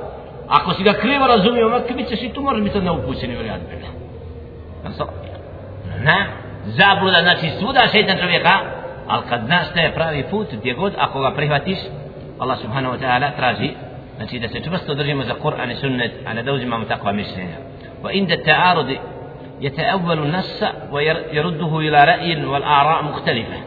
[0.48, 3.36] Ako si ga krivo razumio u Mekke, bit ćeš i tu možeš biti neupućen i
[3.36, 3.60] vrijat.
[6.02, 6.26] Ne,
[6.64, 8.50] zabluda, znači svuda šeitan čovjeka,
[9.08, 11.78] ali kad nastaje pravi put, gdje god, ako ga prihvatiš,
[12.38, 13.70] Allah subhanahu wa ta'ala traži,
[14.16, 17.56] znači da se čvrsto držimo za Kur'an i sunnet, a ne da uzimamo takva mišljenja.
[18.02, 18.98] Wa inda ta'arudi,
[19.61, 23.57] يتأول النص ويرده إلى رأي والآراء مختلفة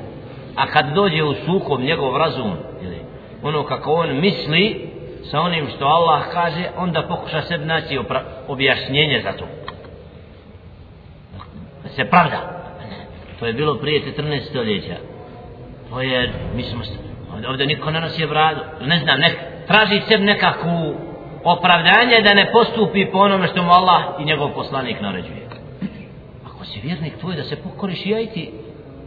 [0.57, 3.01] a kad dođe u sukob njegov razum ili
[3.43, 4.91] ono kako on misli
[5.31, 7.99] sa onim što Allah kaže onda pokuša se naći
[8.49, 9.45] objašnjenje za to
[11.83, 12.57] da se pravda
[13.41, 14.95] To je bilo prije 14 stoljeća.
[15.91, 16.83] To je, mi smo,
[17.49, 18.61] ovdje niko na nas je bradu.
[18.81, 20.95] Ne znam, nek, traži se nekakvu
[21.45, 25.40] opravdanje da ne postupi po onome što mu Allah i njegov poslanik naređuje.
[26.62, 28.52] Ako si vjernik tvoj da se pokoriš i ajti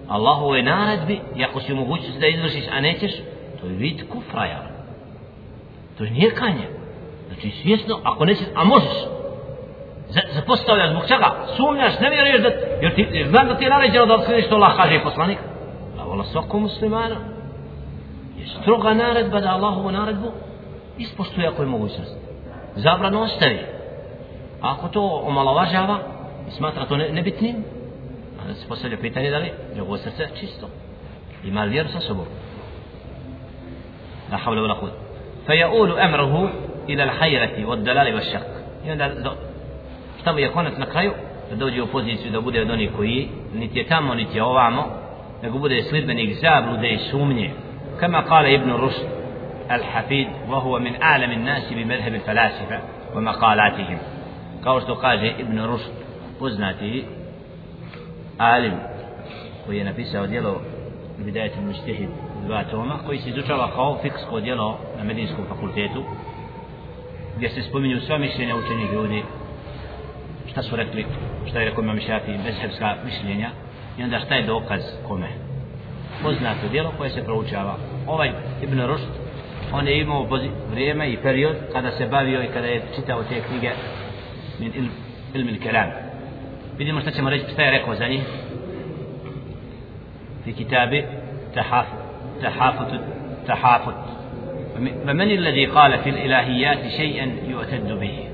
[0.08, 3.12] Allahove naredbi i ako si u mogućnosti da izvršiš, a nećeš,
[3.60, 4.62] to je vid kufraja.
[5.98, 6.68] To je nijekanje.
[7.28, 8.92] Znači svjesno, ako nećeš, a možeš,
[10.34, 11.46] zapostavljaš zbog čega?
[11.56, 12.48] Sumnjaš, ne vjeruješ da...
[12.82, 15.38] Jer ti, jer znam da ti je naređeno da odskreniš što Allah kaže poslanik.
[15.96, 17.16] Da vola svakom muslimanu.
[18.38, 20.32] Je stroga naredba da Allahovu naredbu
[20.98, 22.16] ispoštuje ako je mogućnost.
[22.76, 23.60] Zabrano ostavi.
[24.62, 26.14] A ako to omalovažava
[26.50, 27.56] smatra to nebitnim,
[28.42, 30.68] onda se postavlja pitanje da li njegovo srce čisto.
[31.44, 32.26] Ima li vjeru sa sobom?
[34.32, 34.90] La havla vla kud.
[35.46, 36.52] فيؤول أمره
[36.88, 38.46] إلى الحيرة والدلال والشك.
[38.86, 39.10] I onda
[40.20, 41.12] šta mu je konac na kraju
[41.50, 44.84] da dođe u poziciju da bude od onih koji niti je tamo niti je ovamo
[45.42, 47.50] nego bude sljedbenik zablude i sumnje
[48.00, 49.04] kama kala Ibn Rushd
[50.80, 52.78] min a'lam an-nas bi madhhab al-falasifa
[53.14, 53.98] wa maqalatihim
[54.64, 56.03] kao što kaže Ibn Rushd
[56.38, 57.04] poznati
[58.38, 58.72] alim
[59.66, 60.60] koji je napisao djelo
[61.18, 62.08] Bidayat al-Mujtahid
[62.46, 66.04] dva toma koji se izučava kao fiksko djelo na Medinskom fakultetu
[67.36, 69.22] gdje se spominju sva mišljenja učenih ljudi
[70.50, 71.06] šta su rekli
[71.48, 73.50] šta je rekao imam šafi bezhebska mišljenja
[73.98, 75.28] i onda šta je dokaz kome.
[76.22, 77.76] Poznato djelo koje se proučava.
[78.06, 78.30] Ovaj
[78.62, 79.08] Ibn Rushd
[79.72, 80.26] on je imao
[80.70, 83.70] vrijeme i period kada se bavio i kada je čitao te knjige
[84.58, 84.90] min ilm,
[85.34, 86.03] ilm il kelam.
[86.78, 88.22] Vidimo šta ćemo reći šta je rekao za njih
[90.44, 91.04] في كتاب
[91.54, 91.98] تحافظ
[92.42, 93.00] تحافظ
[93.46, 93.94] تحافظ
[95.06, 98.28] فمن الذي قال في الإلهيات شيئا يعتد به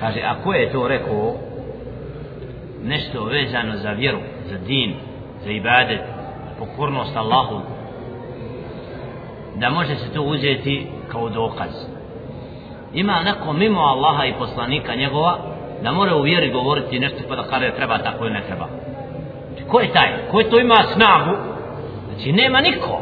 [0.00, 1.34] kaže ako je to rekao
[2.84, 4.18] nešto vezano za vjeru
[4.50, 4.94] za din,
[5.44, 6.00] za ibadet
[6.58, 7.60] pokornost Allahu
[9.56, 11.70] da može se to uzeti kao dokaz
[12.94, 15.38] ima neko mimo Allaha i poslanika njegova
[15.82, 18.68] da mora u vjeri govoriti nešto pa da kaže treba tako ili ne treba
[19.68, 20.08] ko je taj?
[20.30, 21.36] ko je to ima snagu?
[22.08, 23.00] znači nema niko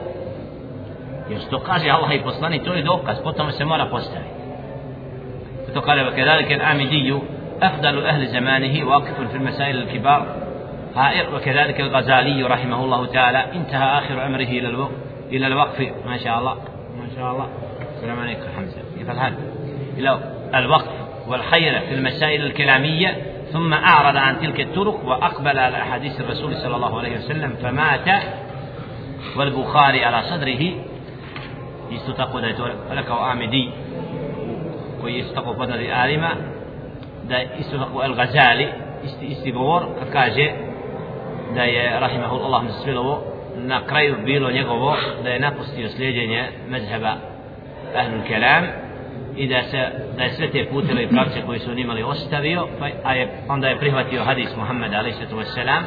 [1.31, 4.37] jer što kaže Allah i poslanik to je dokaz potom se mora postaviti
[5.75, 7.19] to kaže وكذلك الآمدي
[7.63, 10.27] أفضل أهل زمانه واقف في المسائل الكبار
[10.97, 14.93] هائر وكذلك الغزالي رحمه الله تعالى انتهى آخر أمره إلى الوقف
[15.31, 16.55] إلى الوقف ما شاء الله
[16.99, 17.49] ما شاء الله
[17.97, 18.81] السلام عليكم حمزة
[19.99, 20.19] إلى
[20.55, 20.96] الوقف
[21.29, 23.17] والخير في المسائل الكلامية
[23.53, 28.23] ثم أعرض عن تلك الطرق وأقبل على أحاديث الرسول صلى الله عليه وسلم فمات
[29.37, 30.73] والبخاري على صدره.
[31.91, 33.71] يستقو دايتو لك وآمدي.
[35.03, 36.31] ويستقو فضل آلمة.
[37.29, 38.73] دا يستقو الغزالي.
[39.23, 40.51] استبور كاجي
[41.55, 43.19] دا رحمه الله نسفلو
[43.57, 47.15] na kraju bilo njegovo da je napustio sljeđenje mezheba
[47.97, 48.65] ahlu kelam
[49.37, 49.79] i da se
[50.17, 53.29] da je sve te puteve i pravce koji su on imali ostavio pa, a je,
[53.49, 55.17] onda je prihvatio hadis Muhammed alaihi
[55.55, 55.85] sallam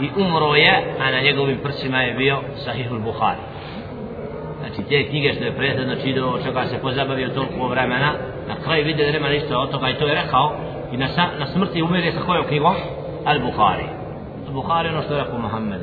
[0.00, 3.40] i umro je a na njegovim prsima je bio Sahihul Bukhari.
[4.60, 8.12] Znači te knjige što je prethodno čitao od čega se pozabavio toliko vremena
[8.48, 10.52] na kraju vidio da nema ništa od toga i to je rekao
[10.92, 12.74] i na, sa, na smrti umire sa kojom knjigom?
[13.24, 13.86] Al-Bukhari.
[14.48, 15.80] Al-Bukhari ono što je rekao Muhammed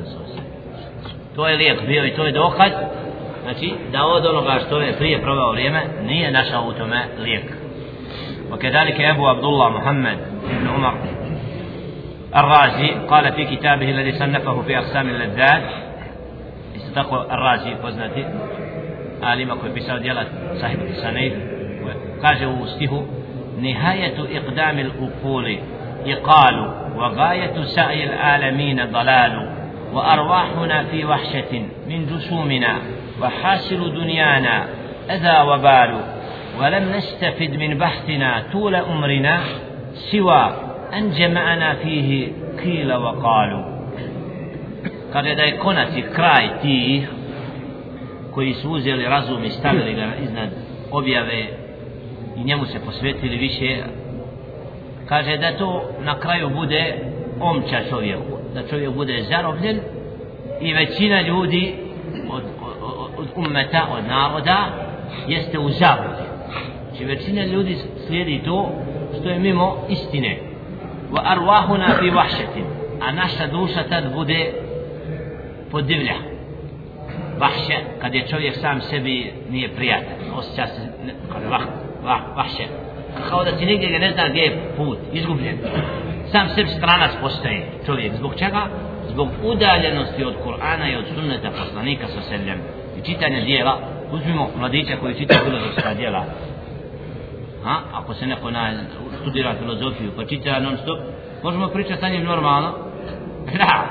[1.36, 2.72] to je lijek bio i to je dokaz
[3.42, 7.44] znači da od onoga što je prije provao vrijeme nije našao u tome lijek
[8.52, 10.18] وكذلك أبو عبد الله محمد
[10.60, 10.94] بن عمر
[12.36, 15.62] الرازي قال في كتابه الذي صنفه في أقسام اللذات
[16.76, 18.24] استقوى الرازي poznati
[19.22, 20.22] alima koji je pisao djela
[20.60, 21.32] sahibu Tisaneid
[22.22, 23.02] kaže u stihu
[23.58, 25.60] nihajetu iqdamil ukuli
[26.06, 29.49] iqalu وغاية سعي العالمين ضلال
[29.93, 32.77] وأرواحنا في وحشة من جسومنا
[33.21, 34.65] وحاصل دنيانا
[35.09, 36.01] أذى وبال
[36.61, 39.39] ولم نستفد من بحثنا طول أمرنا
[40.11, 40.53] سوى
[40.93, 42.31] أن جمعنا فيه
[42.63, 43.75] قيل وقالوا
[45.13, 47.07] قال da je konac i kraj tih
[48.33, 50.49] koji su uzeli razum i stavili ga iznad
[50.91, 51.43] objave
[52.37, 53.77] i njemu se posvetili više
[55.09, 56.95] kaže da to na kraju bude
[57.41, 59.80] omča čovjeku da čovjek bude zarobljen
[60.60, 61.74] i većina ljudi
[62.30, 64.56] od, od, od ummeta, od naroda
[65.28, 66.22] jeste u zabludi.
[66.88, 68.70] Znači većina ljudi slijedi to
[69.20, 70.38] što je mimo istine.
[71.12, 72.64] Wa arwahuna fi wahshatin
[73.00, 74.52] a naša duša tad bude
[75.70, 76.14] podivlja
[77.38, 80.80] vahše, kad je čovjek sam sebi nije prijatelj, osjeća se,
[81.32, 81.62] kad je vah,
[82.04, 82.64] vah, vahše,
[83.28, 85.58] kao da ti nigdje ne zna gdje je put, izgubljen.
[86.32, 88.12] Sam sebi stranac postaje čovjek.
[88.16, 88.66] Zbog čega?
[89.08, 92.58] Zbog udaljenosti od Kur'ana i od sunneta poslanika sa sedljem.
[92.98, 93.78] i čitanje dijela.
[94.12, 96.24] Uzmimo mladića koji čita filozofska dijela.
[97.64, 97.76] Ha?
[97.92, 98.72] Ako se neko na,
[99.20, 100.98] studira filozofiju pa čita non stop,
[101.42, 102.74] možemo pričati sa njim normalno.
[103.58, 103.86] Da,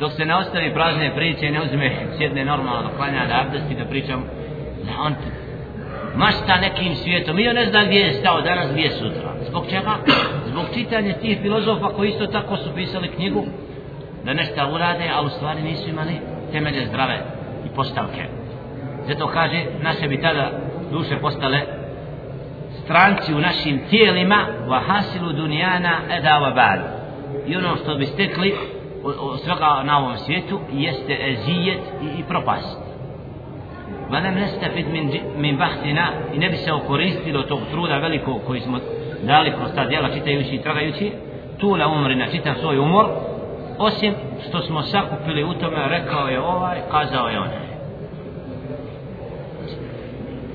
[0.00, 4.24] dok se ne ostavi prazne priče ne uzme sjedne normalno klanja da abdesti da pričam
[4.84, 5.14] da on
[6.16, 7.38] mašta nekim svijetom?
[7.38, 9.32] I on ne zna gdje je stao danas gdje je sutra.
[9.48, 9.94] Zbog čega?
[10.50, 13.44] zbog čitanja tih filozofa koji isto tako su pisali knjigu
[14.24, 16.12] da nešto urade a u stvari nisu imali
[16.52, 17.18] temelje zdrave
[17.66, 18.24] i postavke.
[19.08, 20.50] Zato kaže naše bi tada
[20.92, 21.60] duše postale
[22.84, 26.80] stranci u našim tijelima vahasilu dunjana edava bad.
[27.46, 28.54] I ono što bi stekli
[29.04, 32.81] od svega na ovom svijetu jeste ezijet i, i propast
[34.12, 38.60] ma nam nestafid min, min bahtina i ne bi se okoristilo tog truda velikog koji
[38.60, 38.78] smo
[39.22, 41.12] dali kroz ta djela čitajući i tragajući.
[41.58, 43.06] Tula umri na čitam svoj umor
[43.78, 44.14] osim
[44.48, 47.66] što smo sakupili u tome rekao je ovaj kazao je onaj.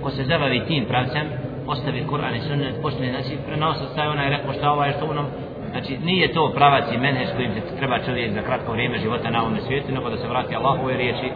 [0.04, 1.28] Ko se zabavi tim pravcem
[1.68, 5.26] ostavi Kur'an i sunnet počne znači prenosa staje onaj rekao šta ovaj što onom
[5.72, 9.42] znači nije to pravac i menhež kojim se treba čovjek za kratko vrijeme života na
[9.42, 11.32] ovom svijetu nego da se vrati Allahove riječi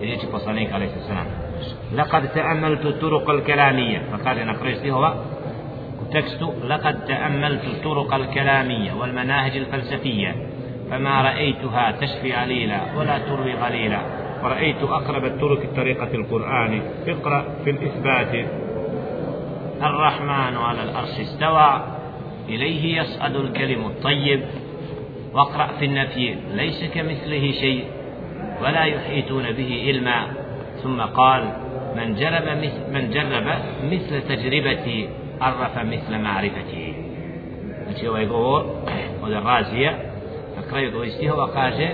[0.00, 1.45] i riječi poslanika alaihi sallam
[1.94, 4.02] لقد تأملت الطرق الكلامية.
[4.12, 5.08] فقال نقرأ استيهوا
[6.12, 10.34] تكست لقد تأملت الطرق الكلامية والمناهج الفلسفية.
[10.90, 14.00] فما رأيتها تشفي عليلا ولا تروي غليلا
[14.42, 16.82] ورأيت أقرب الطرق طريقة القرآن.
[17.08, 18.46] اقرأ في الإثبات.
[19.82, 21.82] الرحمن على الأرش استوى.
[22.48, 24.40] إليه يصعد الكلم الطيب.
[25.32, 26.34] واقرأ في النفي.
[26.54, 27.84] ليس كمثله شيء.
[28.62, 30.45] ولا يحيطون به علما.
[30.85, 31.43] ثم قال
[31.95, 33.47] من جرب مثل, من جرب
[33.83, 35.09] مثل تجربتي
[35.41, 36.93] عرف مثل معرفتي
[37.85, 38.63] znači ovaj govor
[39.23, 39.91] od Razija
[40.55, 41.89] na kraju ovih stihova kaže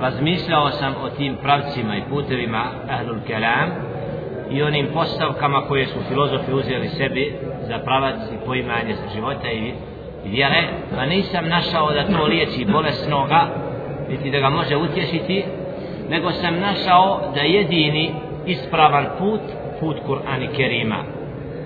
[0.00, 3.70] razmišljao sam o tim pravcima i putevima Ahlul Kalam
[4.50, 7.34] i onim postavkama koje su filozofi uzeli sebi
[7.68, 9.72] za pravac i poimanje života i
[10.24, 10.62] vjere,
[10.96, 13.46] pa nisam našao da to liječi bolesnoga,
[14.08, 15.44] niti da ga može utješiti,
[16.09, 18.11] nego sam našao da jedini
[18.45, 19.41] ispravan put,
[19.79, 20.97] put Kur'an i Kerima.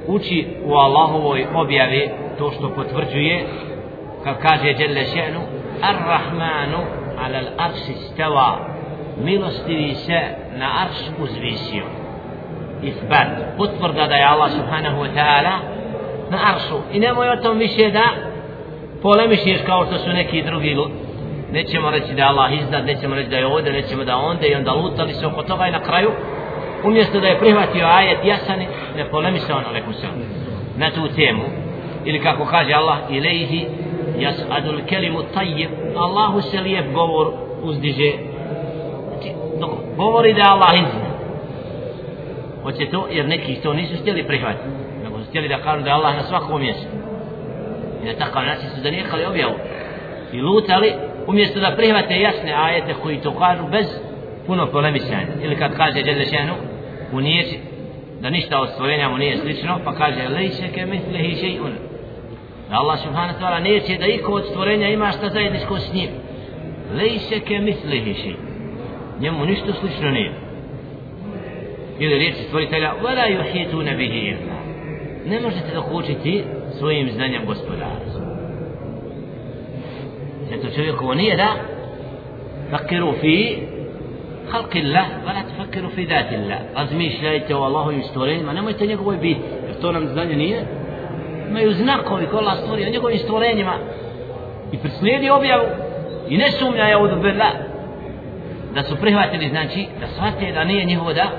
[0.07, 3.45] Uči u Allahovoj objavi to što potvrđuje,
[4.23, 5.41] kao kaže Đelle še'nu,
[5.81, 6.81] Ar-Rahmanu
[7.19, 8.57] ala l-arši stava,
[9.23, 10.19] milostivi se
[10.57, 11.83] na arš uzvisio
[12.83, 15.55] isbat potvrda da je Allah subhanahu wa ta'ala
[16.29, 18.03] na aršu i nemoj o tom više da
[19.01, 20.75] polemišiš kao što su neki drugi
[21.51, 24.55] nećemo reći da je Allah iznad nećemo reći da je ovdje nećemo da onda i
[24.55, 26.11] onda lutali se oko toga i na kraju
[26.83, 30.07] umjesto da je prihvatio ajet jasani ne polemisao na neku se
[30.77, 31.43] na tu temu.
[32.05, 33.67] Ili kako kaže Allah ilaihi
[34.19, 37.33] jas'adul kelimu tajib Allahu se lijep govor
[37.63, 38.11] uzdiže.
[39.07, 39.33] Znači,
[39.97, 41.07] govori da je Allah iznad.
[42.63, 44.67] Hoće to jer neki to nisu htjeli prihvatiti
[45.03, 46.87] nego su htjeli da kažu da je Allah na svakom mjestu.
[48.03, 49.53] I na takav način su zanijekali objavu.
[50.33, 50.93] I lutali
[51.27, 53.85] umjesto da prihvate jasne ajete koji to kažu bez
[54.47, 56.53] puno polemisanja ili kad kaže Đelešenu
[57.13, 57.59] u niječi
[58.21, 61.71] da ništa od stvorenja mu nije slično pa kaže lejše ke mitlihi še'un.
[62.69, 66.09] Da Allah subhanahu wa ta'ala neće da iko od stvorenja ima šta zajedničko s njim.
[66.95, 68.47] Lejše ke mislihi še'un.
[69.19, 70.31] Njemu ništa slično nije.
[71.99, 74.57] Ili riječi stvoritelja vela juhituna bihi ilma.
[75.25, 76.43] Ne možete dokučiti
[76.79, 78.26] svojim znanjem gospodara.
[80.63, 81.49] تشركوا ونية لا.
[82.71, 83.57] فكروا في
[84.51, 86.59] خلق الله ولا تفكروا في ذات الله.
[86.75, 89.37] أزمي شايته والله يستورين ما نمو يتنقوا بيت
[89.69, 90.67] يفتونا من زنان نية
[91.51, 93.77] ما يزنقوا يقول الله ستوري ونقوا يستورين ما.
[94.73, 95.67] يفرسلين يوبيعوا
[96.29, 97.53] ينسوا من يعوذ بالله
[98.73, 101.31] da su prihvatili, znači, da shvate da nije njihovo da,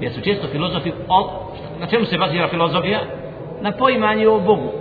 [0.00, 3.00] jer su često filozofi, o, na čemu se bazira filozofija?
[3.60, 4.72] Na poimanju o Bogu,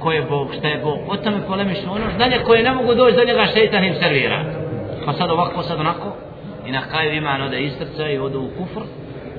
[0.00, 3.16] ko je Bog, šta je Bog o tome polemišu ono znanje koje ne mogu doći
[3.16, 4.44] za njega šeitan im servira
[5.06, 6.12] pa sad ovako, sad onako
[6.66, 8.80] i na kraju ima ono da istrca i odu u kufr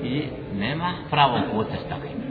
[0.04, 0.22] i
[0.58, 2.22] nema pravo puta s takvim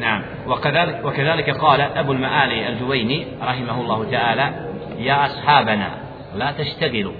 [0.00, 4.52] نعم وكذلك, وكذلك قال أبو المآلي الجويني رحمه الله تعالى
[4.98, 5.90] يا أصحابنا
[6.34, 7.12] لا تشتغلوا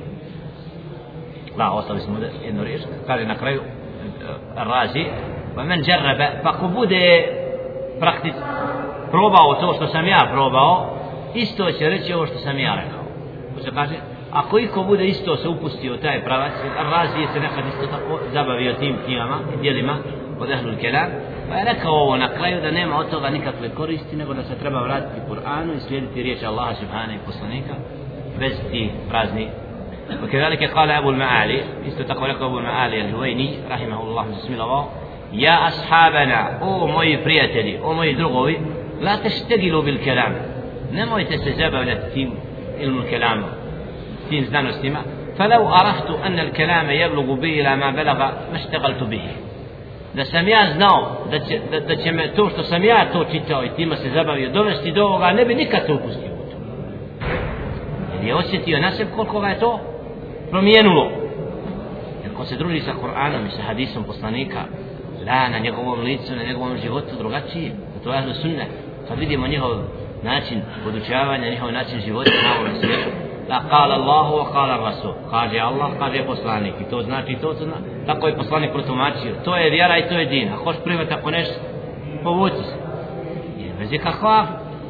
[1.58, 3.62] la ostali smo jednu riječ kaže na kraju
[4.56, 5.06] razi
[5.54, 6.28] pa men džerrebe
[9.07, 10.95] pa ko bude praktic probao to što sam ja probao
[11.35, 13.03] isto će reći ovo što sam ja rekao
[13.55, 13.95] ko se kaže
[14.31, 16.53] ako iko bude isto se upustio taj pravac
[16.91, 19.97] razi se nekad isto tako zabavio tim knjigama i dijelima
[20.39, 21.09] od Ahlul Kelam
[21.49, 24.55] pa je rekao ovo na kraju da nema od toga nikakve koristi nego da se
[24.59, 27.73] treba vratiti Kur'anu i slijediti riječ Allaha subhanahu i poslanika
[28.39, 29.47] bez tih praznih
[30.23, 34.89] وكذلك قال أبو المعالي استتقوا لك أبو المعالي الهويني رحمه الله بسم الله
[35.33, 38.57] يا أصحابنا أو موي برياتلي أو موي درغوي
[39.00, 40.36] لا تشتغلوا بالكلام
[41.18, 42.34] يتسجاب ولا تتيم
[42.80, 43.44] علم الكلام
[44.30, 45.02] تيم زدان واستماع
[45.38, 49.22] فلو أردت أن الكلام يبلغ به إلى ما بلغ ما اشتغلت به
[50.14, 53.24] da sam ja znao da će, da, da će me to što sam ja to
[53.24, 56.56] čitao i tima se zabavio dovesti do ovoga ne bi nikad to upustio u to
[58.14, 59.80] jer je osjetio na sebi koliko ga je to
[60.50, 61.10] promijenulo
[62.22, 64.64] jer ko se druži sa Koranom i sa hadisom poslanika
[65.26, 67.72] la na njegovom licu, na njegovom životu drugačije,
[68.04, 68.66] to je sunne
[69.08, 69.70] kad vidimo njihov
[70.22, 75.14] način podučavanja, njihov način života na ovom svijetu la kala Allahu wa kala Rasul.
[75.30, 76.74] Kaže Allah, kaže poslanik.
[76.80, 79.34] I to znači to zna, tako je poslanik protumačio.
[79.44, 81.54] To je vjera i to je din, a hoš primati, ako nešto
[82.22, 82.76] povuci se.
[83.58, 84.46] Jer bez ikakva,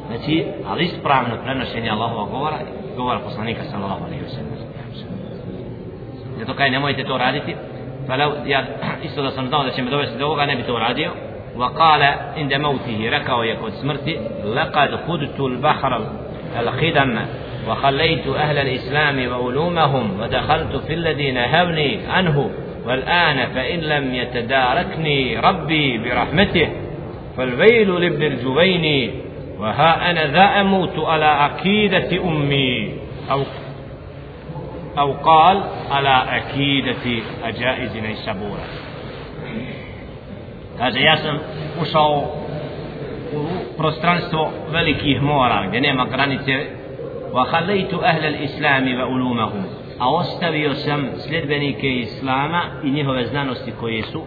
[0.07, 2.57] znači ali ispravno prenošenje Allahova govora
[2.97, 4.49] govora poslanika sallallahu alaihi wa sallam.
[6.39, 7.55] zato kaj nemojte to raditi.
[8.07, 8.15] Pa
[8.45, 8.63] ja
[9.03, 11.11] isto da sam znao da će me dovesti do ovoga ne bi to radio.
[11.59, 12.03] وقال
[12.37, 16.01] عند موته ركع يكون سمرتي لقد خدت البحر
[16.59, 17.19] الخدم
[17.69, 22.49] وخليت أهل الإسلام وعلومهم ودخلت في الذين هوني عنه
[22.85, 26.69] والآن فإن لم يتداركني ربي برحمته
[27.37, 29.11] فالويل لابن الجبين
[29.59, 32.93] وها أنا ذا أموت على عقيدة أمي
[33.31, 33.43] أو
[34.99, 38.88] أو قال على عقيدة أجائز نيسابورة
[40.79, 41.37] kaže ja sam
[41.81, 42.23] ušao
[43.33, 43.45] u
[43.77, 46.65] prostranstvo velikih mora gdje nema granice.
[47.33, 49.63] Wa khalaitu ahla al-islam wa ulumahum.
[49.99, 54.23] A ostavio sam sljedbenike islama i njihove znanosti koje su.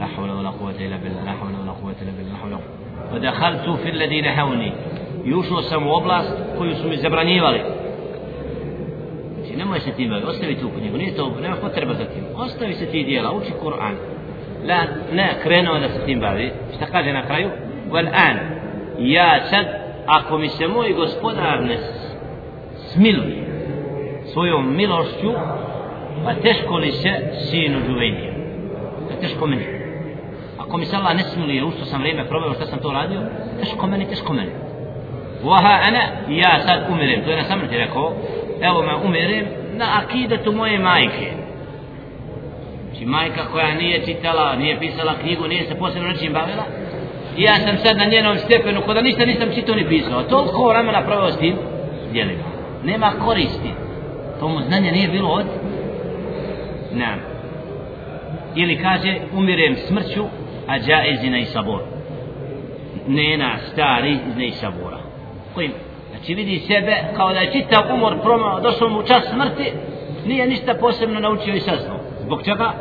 [0.00, 2.58] La hawla wala quwwata illa billah la hawla wala quwwata illa billah la
[3.12, 4.72] wa dakhaltu fi alladhina hawni.
[5.24, 7.60] Yušao sam u oblast koju su mi zabranjivali.
[9.34, 12.24] Znači nemoj se tim baviti ostavi tu knjigu nije to nema potreba za tim.
[12.36, 13.94] Ostavi se ti dijela uči Kur'an.
[14.64, 16.52] لا ne krenuo da se tim bavi.
[16.76, 17.50] Šta kaže na kraju?
[17.90, 18.36] Wal an
[18.98, 19.66] ja sad
[20.06, 21.76] ako mi se moj gospodar ne
[22.76, 23.42] smiluje
[24.32, 25.32] svojom milošću
[26.24, 27.10] pa teško li se
[27.50, 28.32] sinu Džuvejnija
[29.08, 29.64] to teško meni.
[30.58, 33.20] Ako mi se Allah ne smiluje ušto sam vrijeme probao šta sam to radio?
[33.60, 34.50] Teško meni, teško meni.
[35.44, 37.24] Waha ana ja sad umirem.
[37.24, 38.12] To je na samrti rekao.
[38.60, 41.32] Evo me umirem na akidetu moje majke.
[42.92, 46.64] Znači majka koja nije čitala, nije pisala knjigu, nije se posebno nečim bavila.
[47.36, 50.18] I ja sam sad na njenom stepenu, kod da ništa nisam čitao ni pisao.
[50.18, 51.56] A toliko vremena proveo s tim
[52.12, 52.42] djelima.
[52.84, 53.70] Nema koristi.
[54.40, 55.46] To mu znanje nije bilo od...
[56.94, 57.16] Ne.
[58.54, 60.24] Ili kaže, umirem smrću,
[60.66, 61.80] a džaezina i sabor.
[63.06, 64.98] Nena, stari, iz i sabora.
[65.54, 65.72] Kojim?
[66.10, 69.72] Znači vidi sebe kao da je čitav umor promao, došao mu čas smrti,
[70.26, 72.01] nije ništa posebno naučio i saznao.
[72.32, 72.72] Zbog čega?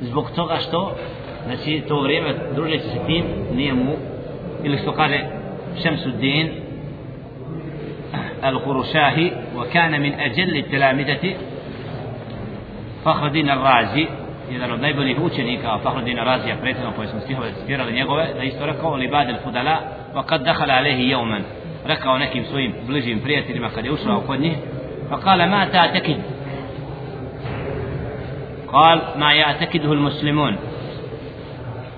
[0.00, 0.96] zbog toga što
[1.46, 3.96] znači to vrijeme družeći se tim nije mu
[4.64, 5.20] ili što kaže
[5.82, 6.48] Šemsuddin
[8.44, 11.34] الخرشاهي وكان من أجل التلامذة
[13.04, 14.06] فخر الدين الرازي
[14.50, 18.96] jedan od najboljih učenika Fahruddin Razija prethodno koje smo stihove citirali njegove da isto rekao
[18.96, 19.76] li badil fudala
[20.14, 21.42] wa kad dakhala alehi jeuman
[21.86, 24.56] rekao nekim svojim bližim prijateljima kad je ušao kod njih
[25.10, 26.16] pa kala ma ta tekid
[28.72, 30.56] قال ما يعتقده المسلمون.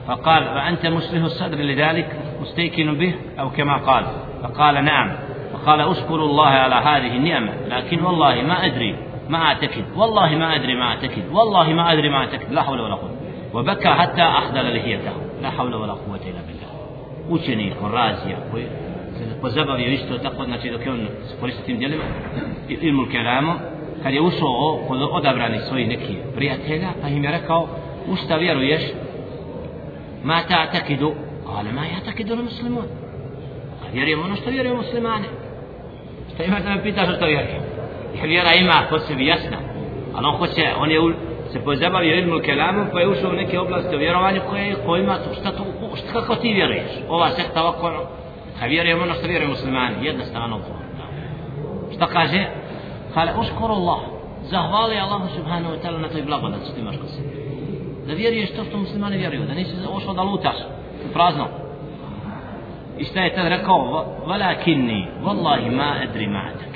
[0.06, 4.04] فقال وأنت مسلم الصدر لذلك مستيقن به أو كما قال.
[4.42, 5.12] فقال نعم.
[5.52, 7.52] فقال أشكر الله على هذه النعمة.
[7.68, 8.96] لكن والله ما أدري
[9.28, 9.84] ما أعتقد.
[9.96, 11.24] والله ما أدري ما أعتقد.
[11.32, 12.52] والله ما أدري ما أعتقد.
[12.52, 13.16] لا حول ولا قوة.
[13.54, 15.12] وبكى حتى أحضر لحيته.
[15.42, 16.72] لا حول ولا قوة إلا بالله.
[17.28, 18.64] Učenik, razija, koji
[19.18, 20.80] se pozabavio isto tako, znači dok
[22.68, 23.56] ilmul kelamom,
[24.02, 27.68] kad je ušao kod odabrani svojih nekih prijatelja, pa im je rekao,
[28.06, 28.82] u šta vjeruješ?
[30.24, 31.12] Ma ta takidu?
[31.56, 32.84] Ale ma ja takidu na muslimun.
[33.82, 35.24] A vjerujem ono što vjeruje muslimane.
[36.34, 37.62] Šta imaš da me pitaš što vjerujem?
[38.14, 39.56] Jer vjera ima kod sebi jasna.
[40.14, 41.12] Ali on hoće, on je u,
[41.52, 45.50] se pozabavio ilmu kelamom pa je ušao u neke oblasti o vjerovanju koje, kojima šta
[45.52, 45.64] to,
[45.96, 46.90] šta, kako ti vjeruješ?
[47.08, 47.92] Ova sekta ovako.
[48.62, 50.60] A vjerujem ono što vjeruje muslimani, jednostavno.
[51.94, 52.46] Šta kaže?
[53.14, 54.00] Kale, oškoro Allah.
[54.42, 57.28] Zahvali Allah subhanahu wa ta'ala na toj blagodat što imaš kod sebe.
[58.06, 59.42] Da vjeruješ to što muslimani vjeruju.
[59.42, 60.56] Da nisi ošao da lutaš.
[61.10, 61.46] u Prazno.
[62.98, 64.06] I šta je tad rekao?
[64.26, 66.72] Valakinni, vallahi ma edri ma adak.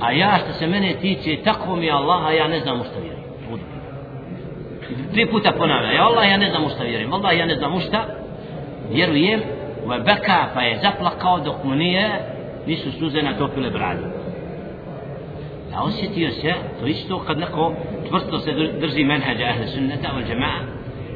[0.00, 2.84] A ja što se mene tiče, tako mi je Allah, a ja ne znam u
[2.84, 3.18] što vjerujem.
[5.12, 5.92] Tri puta ponavlja.
[5.92, 7.12] Ja Allah, ja ne znam u što vjerujem.
[7.12, 7.98] Allah, ja ne znam u što
[8.90, 9.40] vjerujem.
[9.86, 12.10] Ve beka pa je zaplakao dok mu nije,
[12.66, 14.17] nisu suze natopile bradu
[15.74, 17.72] a osjetio se to isto kad neko
[18.08, 20.60] tvrsto se drži menhađa ahle sunnata al jamaa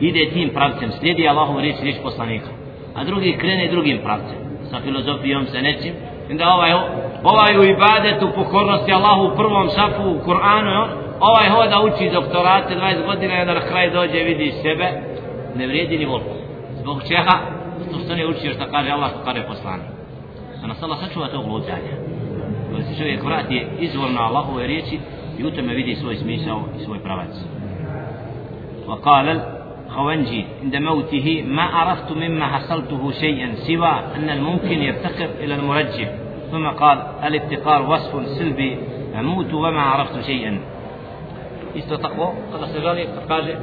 [0.01, 2.49] ide tim pravcem slijedi Allahovu riječ riječ poslanika
[2.95, 4.39] a drugi krene drugim pravcem
[4.71, 5.93] sa filozofijom sa nečim
[6.31, 6.73] onda ovaj
[7.23, 10.87] ovaj u ibadetu pokornosti Allahu u prvom safu u Kur'anu
[11.21, 14.87] ovaj hoda uči doktorate 20 godina i na kraj dođe vidi sebe
[15.57, 16.35] ne vrijedi ni volko
[16.81, 17.35] zbog čega?
[17.79, 19.87] Zato što ne učio što kaže Allah što kaže poslanik.
[20.63, 22.12] A nas Allah sačuva tog ludzanja
[22.79, 24.99] da se čovjek vrati izvorno Allahove riječi
[25.39, 27.35] i u tome vidi svoj smisao i svoj pravac.
[28.89, 29.43] وقال
[29.89, 36.11] خوانجي عند موته ما عرفت مما حصلته شيئا سوى أن الممكن يفتقر إلى المرجح
[36.51, 38.79] ثم قال الافتقار وصف سلبي
[39.19, 40.61] أموت وما عرفت شيئا
[41.75, 43.57] isto tako kada se žali kad kaže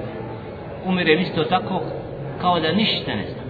[0.85, 1.81] umirem isto tako
[2.41, 3.45] kao da ništa ne znam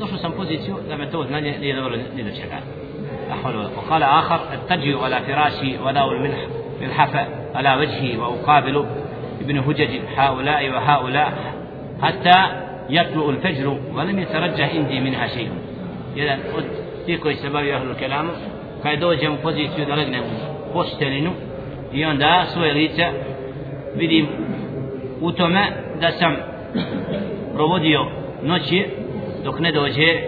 [0.00, 2.58] došao sam poziciju da me to znanje nije dobro ni do čega
[3.76, 6.46] وقال آخر التجي على فراشي ولا الملح
[6.80, 8.84] من حفأ على وجهي وأقابل
[9.40, 11.32] ابن هجج هؤلاء وهؤلاء
[12.02, 12.44] حتى
[12.90, 15.50] يطلع الفجر ولم يترجح عندي منها شيء.
[16.16, 16.66] إذا قلت
[17.06, 18.28] في كل أتيك يا أهل الكلام
[18.82, 20.20] كي دوجم فوزيسيو درجنا
[20.74, 21.32] بوستلينو
[21.92, 23.12] يون دا سويريتا
[23.96, 24.26] بدي
[25.22, 25.64] وتما
[26.00, 26.36] دا سم
[27.56, 28.04] روديو
[28.42, 28.86] نوشي
[29.44, 30.20] دوك ندوجي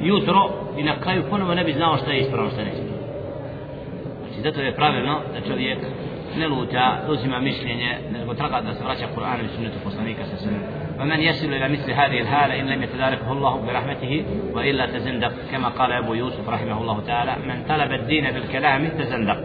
[0.00, 2.82] يوترو i na kraju ponovo ne bi znao šta je ispravno šta neće
[4.20, 5.78] znači zato je pravilno da čovjek
[6.36, 10.52] ne luta, uzima mišljenje, nego traga da se vraća Kur'anu i sunnetu poslanika sa sve.
[11.00, 14.24] ومن يصل إلى مثل هذه الحالة إن لم يتداركه الله برحمته
[14.54, 19.40] وإلا تزندق كما قال أبو يوسف رحمه الله تعالى من طلب الدين بالكلام تزندق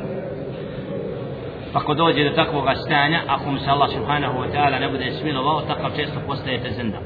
[1.73, 5.61] Ako dođe do takvog stanja, ako mu se Allah subhanahu wa ta'ala ne bude smilovao,
[5.61, 7.01] takav često postajete zindak.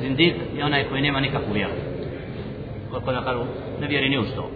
[0.00, 1.72] Zindik je onaj koji nema nikakvu vjeru.
[2.92, 3.40] Kako da kažu,
[3.80, 4.50] ne vjeri ni u što.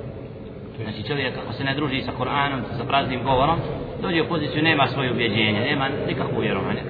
[0.83, 3.59] Znači čovjek ako se ne druži sa Koranom, sa praznim govorom,
[4.03, 6.83] dođe u poziciju, nema svoje ubjeđenje, nema nikakvu vjerovanje.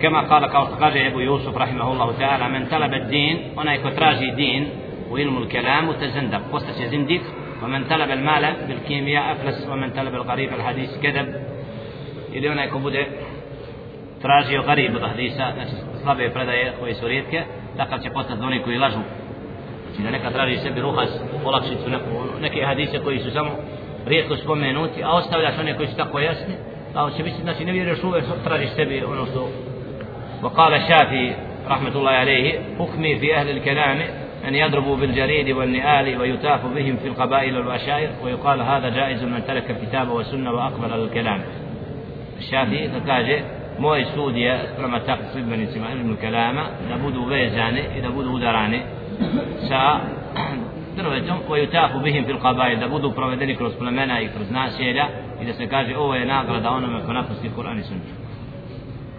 [0.00, 4.32] Kema kala, kao što kaže Ebu Jusuf, rahimahullahu ta'ala, men talabe din, onaj ko traži
[4.36, 4.66] din,
[5.10, 7.22] u ilmu l-kelamu, te zindak, postaće zindik,
[7.62, 11.34] ومن طلب المال بالكيمياء أفلس ومن طلب الغريب الحديث كذب
[12.32, 13.06] ili onaj ko bude
[14.22, 15.70] tražio garib od hadisa, znači
[16.02, 17.44] slabe predaje koje su rijetke,
[17.76, 18.98] takav će postati oni koji lažu.
[19.96, 21.08] Znači da neka traži sebi ruhas,
[21.44, 23.50] olakšicu, neku, neke hadise koji su samo
[24.06, 26.54] rijetko spomenuti, a ostavljaš one koji su tako jasni,
[26.94, 29.48] a će biti, znači ne vjeruješ uvek, tražiš sebi ono što
[30.42, 31.32] وقال الشافعي
[31.68, 33.98] رحمة الله عليه حكمي في أهل الكلام
[34.48, 40.08] أن يضربوا بالجريد والنئال ويتاف بهم في القبائل والبشائر ويقال هذا جائز من ترك الكتاب
[40.08, 41.40] والسنة وأقبل على الكلام
[42.38, 43.42] الشافعي
[43.78, 48.80] moj sud je prema takvim sljedbenicima ilmu kelama da budu vezane i da budu udarane
[49.67, 49.99] sa
[50.95, 55.07] drvetom koji utafu bihim fil qabail da budu provedeni kroz plemena i kroz naselja
[55.41, 58.07] i da se kaže ovo je nagrada onome ko napusti Kur'an i sunnet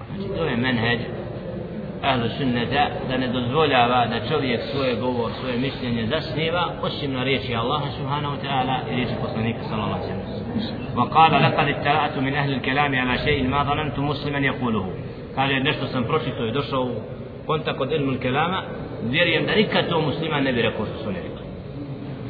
[0.06, 1.00] znači to je menheđ
[2.02, 7.54] ahlu sunneta da ne dozvoljava da čovjek svoje govor, svoje mišljenje zasniva osim na riječi
[7.54, 10.32] Allaha subhanahu wa ta'ala i riječi poslanika sallallahu alaihi wa
[10.96, 14.86] وقال لقد اطلعت من أهل الكلام على شيء ما ظننت مسلما يقوله
[15.34, 16.94] kaže nešto sam pročito i došao u
[17.46, 18.62] kontakt od ilmu kelama
[19.10, 21.46] vjerujem da nikad to muslima ne bi rekao što su ne rekli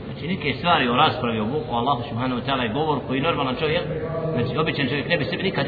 [0.06, 3.56] znači neke stvari o raspravi o Bogu Allahu subhanahu wa ta'ala je govor koji normalan
[3.56, 3.82] čovjek
[4.34, 5.66] znači običan čovjek ne bi sebi nikad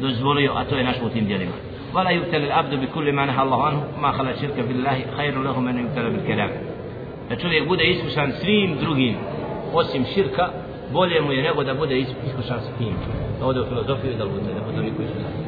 [0.00, 1.52] dozvolio a to je našo u tim djelima
[1.94, 5.78] ولا يبتلى العبد بكل ما نهى الله عنه ما خلا شرك بالله خير له من
[5.78, 6.50] يبتلى بالكلام
[7.30, 9.14] da čovjek bude iskušan svim drugim
[9.72, 10.48] osim širka
[10.92, 12.94] bolje mu je nego da bude iskušan s tim
[13.40, 15.47] da ode u filozofiju i da lute da bude niko iskušan Allah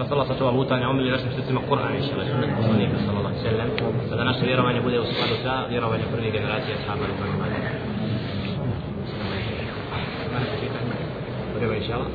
[0.00, 3.50] na alaihi wa sallam lutanja omili našim srcima Kur'an i šele sunnet poslanika sallallahu alaihi
[3.50, 3.68] sallam.
[4.08, 7.54] Sallam da naše vjerovanje bude u skladu sa vjerovanje prve generacije sahaba i prvi mali
[11.58, 12.06] Treba inšala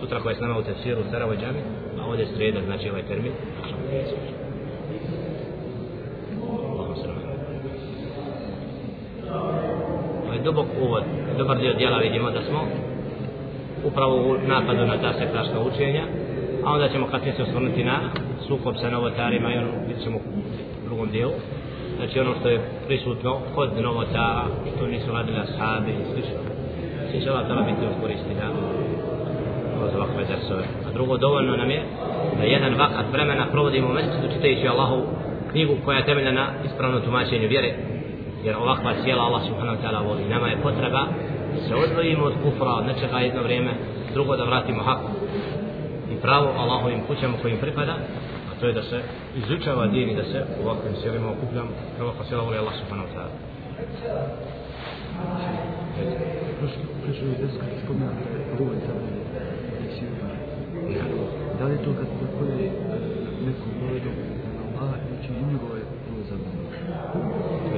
[0.00, 1.60] sutra koja je s nama u tefsiru u Saravoj džami
[2.00, 3.32] a ovdje je sreda znači ovaj termin.
[10.24, 11.04] Ovaj dubok uvod
[11.38, 12.60] dobar dio djela vidimo da smo
[13.84, 16.04] upravo u napadu na ta sektaška učenja
[16.66, 17.96] a onda ćemo kasnije se osvrnuti na
[18.48, 20.20] sukob sa novotarima i ono vidjet ćemo u
[20.84, 21.32] drugom dijelu.
[21.96, 24.44] Znači ono što je prisutno kod novotara
[24.76, 26.38] što nisu radili ashabi i slično.
[27.10, 28.48] Svi će ova tala biti uskoristi da?
[29.78, 30.64] Kroz ovakve dersove.
[30.88, 31.82] A drugo dovoljno nam je
[32.38, 35.02] da jedan vakat vremena provodimo u mesecu čitajući Allahu
[35.50, 37.74] knjigu koja je temeljena na ispravnom tumačenju vjere.
[38.44, 40.28] Jer ovakva sjela Allah subhanahu wa ta'ala voli.
[40.28, 41.02] Nama je potreba
[41.54, 43.70] da se odvojimo od kufra, od nečega jedno vrijeme,
[44.14, 45.23] drugo da vratimo haku
[46.24, 47.94] pravo Allahovim kućama kojim pripada,
[48.50, 48.98] a to je da se
[49.36, 53.08] izučava din i da se u ovakvim sjelima okupljamo, kao ovakva sjela voli Allah subhanahu
[53.08, 53.32] wa ta'ala.
[57.04, 58.24] Prošlo je deska spomenuti
[58.58, 58.92] govori sa
[61.58, 62.08] Da li je to kad
[62.38, 62.64] koje
[63.46, 64.14] nekom povedom
[64.56, 65.80] na Allah, znači i njegove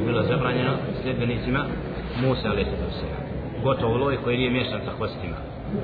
[0.06, 0.72] bilo zabranjeno
[1.02, 1.64] sljedbenicima
[2.22, 3.22] Musa alaih sallam.
[3.62, 5.36] Gotovo loj koji nije mješan sa hvostima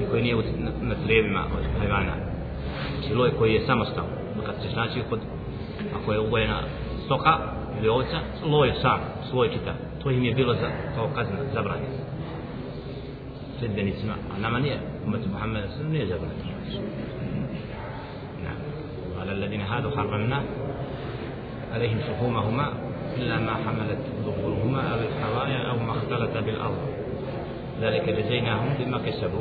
[0.02, 2.31] i koji nije na, na trebima od hajvana
[3.02, 4.04] znači loj koji je samostal
[4.46, 5.20] kad se znači kod
[6.02, 6.60] ako je ugojena
[7.04, 7.38] stoka
[7.78, 9.00] ili ovca loj sam
[9.30, 11.94] svoj čita to im je bilo za, kao kazna zabranjeno
[13.58, 16.52] sljedbenicima a nama nije umet Muhammeda sallam nije zabranjeno
[19.22, 20.42] على الذين هادوا حرمنا
[21.74, 22.72] عليهم شحومهما
[23.16, 26.78] إلا ما حملت ظهورهما أو الحوايا أو ما اختلط بالأرض
[27.80, 29.40] ذلك جزيناهم بما كسبوا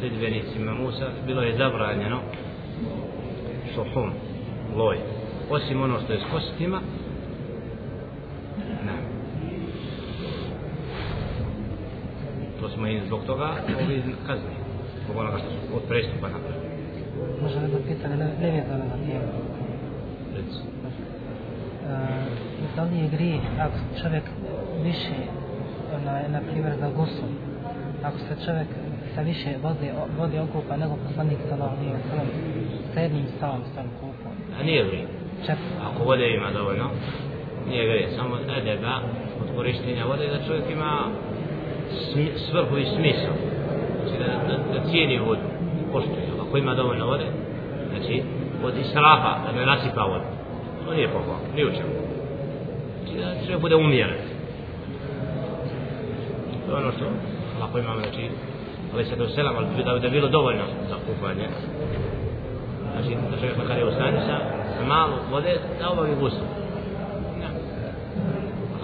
[0.00, 2.20] سيد بني سيما موسى bilo je zabranjeno
[3.84, 4.12] suhum
[4.76, 4.98] loj
[5.50, 6.80] osim ono što je s kostima.
[8.84, 8.92] Ne.
[12.60, 13.54] To smo i zbog toga
[13.84, 14.50] ovi kazni
[15.04, 16.70] zbog onoga što su od prestupa napravili.
[17.42, 19.24] Možda jedno pitanje ne, ne vjeta na tijelu?
[21.86, 24.24] E, da li je gri ako čovjek
[24.82, 25.14] više
[26.04, 27.28] na, na primjer za gusom
[28.02, 28.68] ako se čovjek
[29.14, 31.76] sa više vodi, vodi okupa nego poslanik sa lovom
[32.94, 34.32] sa jednim stavom sa okupom.
[34.60, 35.08] A nije grijeh.
[35.46, 36.90] Čak, Ako vode ima dovoljno,
[37.68, 38.08] nije grijeh.
[38.16, 38.94] Samo edeba
[39.42, 41.08] od korištenja vode da čovjek ima
[42.50, 43.34] svrhu i smisao.
[44.02, 45.40] Znači da, da, da cijeni vodu,
[45.92, 46.26] poštuje.
[46.48, 47.26] Ako ima dovoljno vode,
[47.90, 48.22] znači
[48.64, 50.24] od israfa, da ne nasipa vodu.
[50.86, 51.94] To nije pohvalno, ni u čemu.
[53.02, 54.16] Znači da čovjek bude umjeren.
[56.66, 57.04] To je ono što
[57.60, 58.28] lako imamo, znači,
[58.94, 61.48] ali se do selam, ali da, je bilo dovoljno za kupanje.
[62.92, 63.92] Znači, da čovjek makar je
[64.78, 66.44] sa malo vode, da obavi gusu.
[67.42, 67.48] Ja.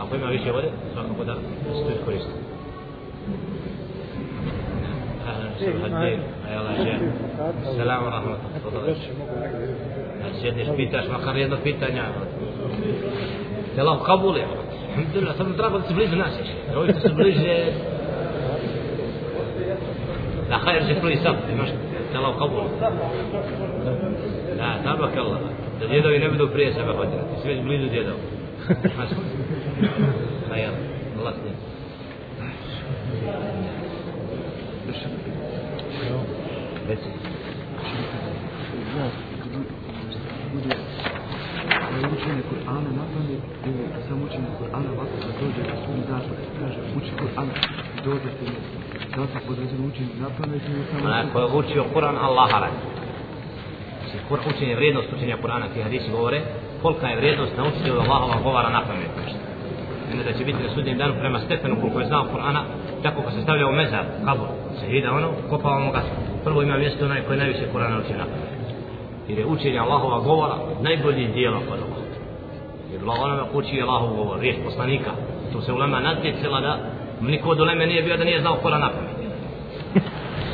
[0.02, 2.30] Ako ima više vode, svakako da se to iskoristi.
[6.54, 8.36] الله
[10.22, 12.02] Da sjedneš, pitaš, makar jedno pitanje.
[13.74, 14.42] Te Allah kabuli.
[14.88, 16.32] Alhamdulillah, samo drago da se blizu nas
[16.76, 17.64] ovi što su bliže...
[20.48, 21.68] Da hajr će prvi sam, imaš
[22.12, 22.68] te Allah kabuli.
[24.56, 25.38] Da, tabak Allah.
[25.80, 27.22] Da djedovi ne budu prije sebe hodili.
[27.34, 28.18] Ti si već blizu djedova.
[30.48, 30.70] Hajr,
[31.18, 31.54] Allah s njim.
[36.88, 37.08] Reci.
[40.52, 40.76] bude
[41.90, 45.98] da je učenje Kur'ana na pamet ili samo učenje Kur'ana ovako da dođe na svoj
[46.08, 47.48] dan pa kaže uči Kur'an
[48.04, 48.58] dođe ti mi
[49.16, 52.50] da li se podređeno učenje na pamet ili samo Onaj ko je učio Kur'an, Allah
[52.52, 53.05] radi.
[54.10, 56.40] Znači, kur, učenje, vrijednost učenja Kur'ana, ti hadisi govore,
[56.82, 59.10] kolika je vrijednost naučiti od Allahova govara na pamet.
[60.12, 62.60] Ime da će biti na sudnjem danu prema stepenu koliko je znao Kur'ana,
[63.02, 64.48] tako ko se stavlja u mezar, kabur,
[64.80, 66.02] se ide ono, kopavamo ga.
[66.44, 68.56] Prvo ima mjesto onaj koji najviše Kur'ana uči na pamet.
[69.28, 72.06] Jer je učenje Allahova govora najbolji dijelo kod Allah.
[72.92, 75.10] Jer Allah onome ko uči Allahov govor, riječ poslanika.
[75.52, 76.78] Tu se ulema natjecila da
[77.20, 79.16] niko od uleme nije bio da nije znao Kur'an na pamet.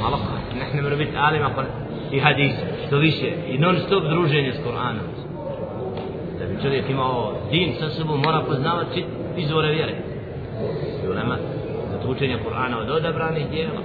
[0.05, 0.21] Allah
[0.75, 1.83] ne mora biti alima pa-
[2.13, 2.53] i hadis,
[2.93, 5.09] što više, i non stop druženje s Kur'anom.
[6.39, 9.05] Da bi čovjek imao din sa sobom, mora poznavati
[9.37, 9.93] izvore vjere.
[11.05, 11.37] I ulema,
[12.03, 13.81] za učenje Kur'ana od odabranih dijela.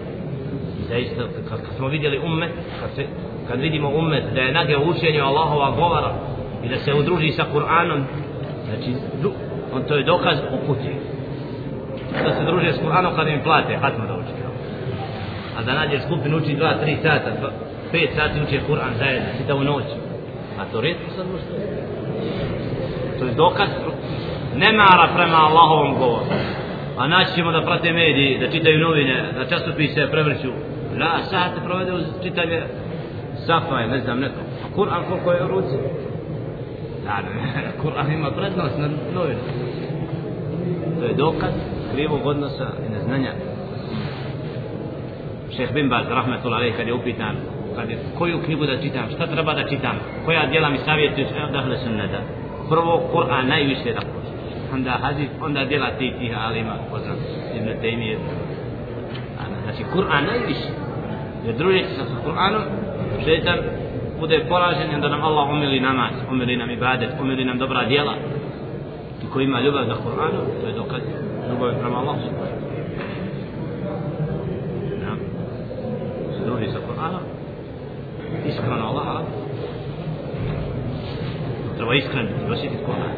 [0.79, 2.51] I zaista, kad, kad smo vidjeli ummet,
[2.81, 3.05] kad, se,
[3.47, 6.13] kad vidimo ummet da je nage učenje Allahova govora
[6.63, 8.01] i da se udruži sa Kur'anom,
[8.65, 8.91] znači,
[9.73, 10.89] on to je dokaz o puti.
[12.23, 14.33] Da se druže s Kur'anom kad im plate, hatma da uči.
[15.57, 17.31] A da nađe skupinu uči dva, tri sata,
[17.91, 19.85] pet sati uče Kur'an zajedno, čita u noć.
[20.59, 21.53] A to redko sad možete.
[23.19, 23.69] To je dokaz
[24.55, 26.25] nemara prema Allahovom govoru.
[26.97, 30.51] A naći ćemo da prate mediji, da čitaju novine, da časopise prevrću.
[30.99, 32.61] La, sate provede uz čitanje
[33.45, 34.39] Safa ne znam, neko.
[34.63, 35.77] A Kur'an koliko je u ruci?
[37.05, 37.17] Da,
[37.83, 39.39] Kur'an ima prednost na novine.
[40.99, 41.51] To je dokaz
[41.93, 43.31] krivog odnosa i neznanja.
[45.55, 47.35] Šeh Bin Baz, rahmetullah kad je upitan,
[47.77, 51.51] kad je, koju knjigu da čitam, šta treba da čitam, koja djela mi savjetuju, evo
[51.51, 52.19] da hle sunneta.
[52.69, 54.27] Prvo, Kur'an najviše da poznaš.
[54.73, 57.17] Onda hadis, onda djela ti tih alima, poznat,
[57.57, 58.17] Ibn Taymije.
[59.63, 60.69] Znači, Kur'an najviše.
[61.45, 62.63] Jer družeći se sa Kur'anom,
[63.23, 63.59] šeitan
[64.19, 68.13] bude poražen onda nam Allah umili namaz, umili nam ibadet, umili nam dobra djela.
[69.23, 71.01] I ko ima ljubav za Kur'anom, to je dokaz
[71.49, 72.67] ljubav prema Allahu subhanahu.
[75.03, 75.13] Ja.
[76.45, 77.23] Druži sa Kur'anom,
[78.45, 79.47] iskreno Allah radi
[81.87, 83.13] ovo iskren i osjetiti Kur'an,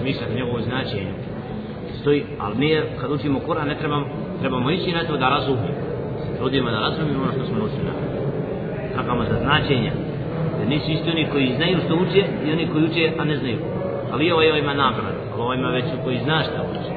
[0.00, 1.12] smisliti njegovo značenje.
[2.00, 2.68] Stoji, ali mi
[3.00, 4.06] kad učimo Kur'an ne trebamo,
[4.40, 5.80] trebamo ići na to da razumijemo.
[6.38, 7.92] Trudimo da razumimo ono što smo učili na
[8.94, 9.92] Tragamo za značenja.
[10.58, 13.58] Jer nisu isti oni koji znaju što uče i oni koji uče, a ne znaju.
[14.12, 16.95] Ali ovo, ovaj ima nagradu, ali ovo ima već koji zna šta uče.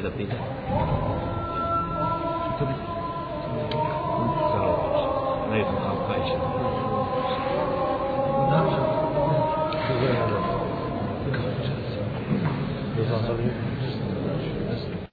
[0.00, 1.01] Da uđe prvi saf, voli da pita.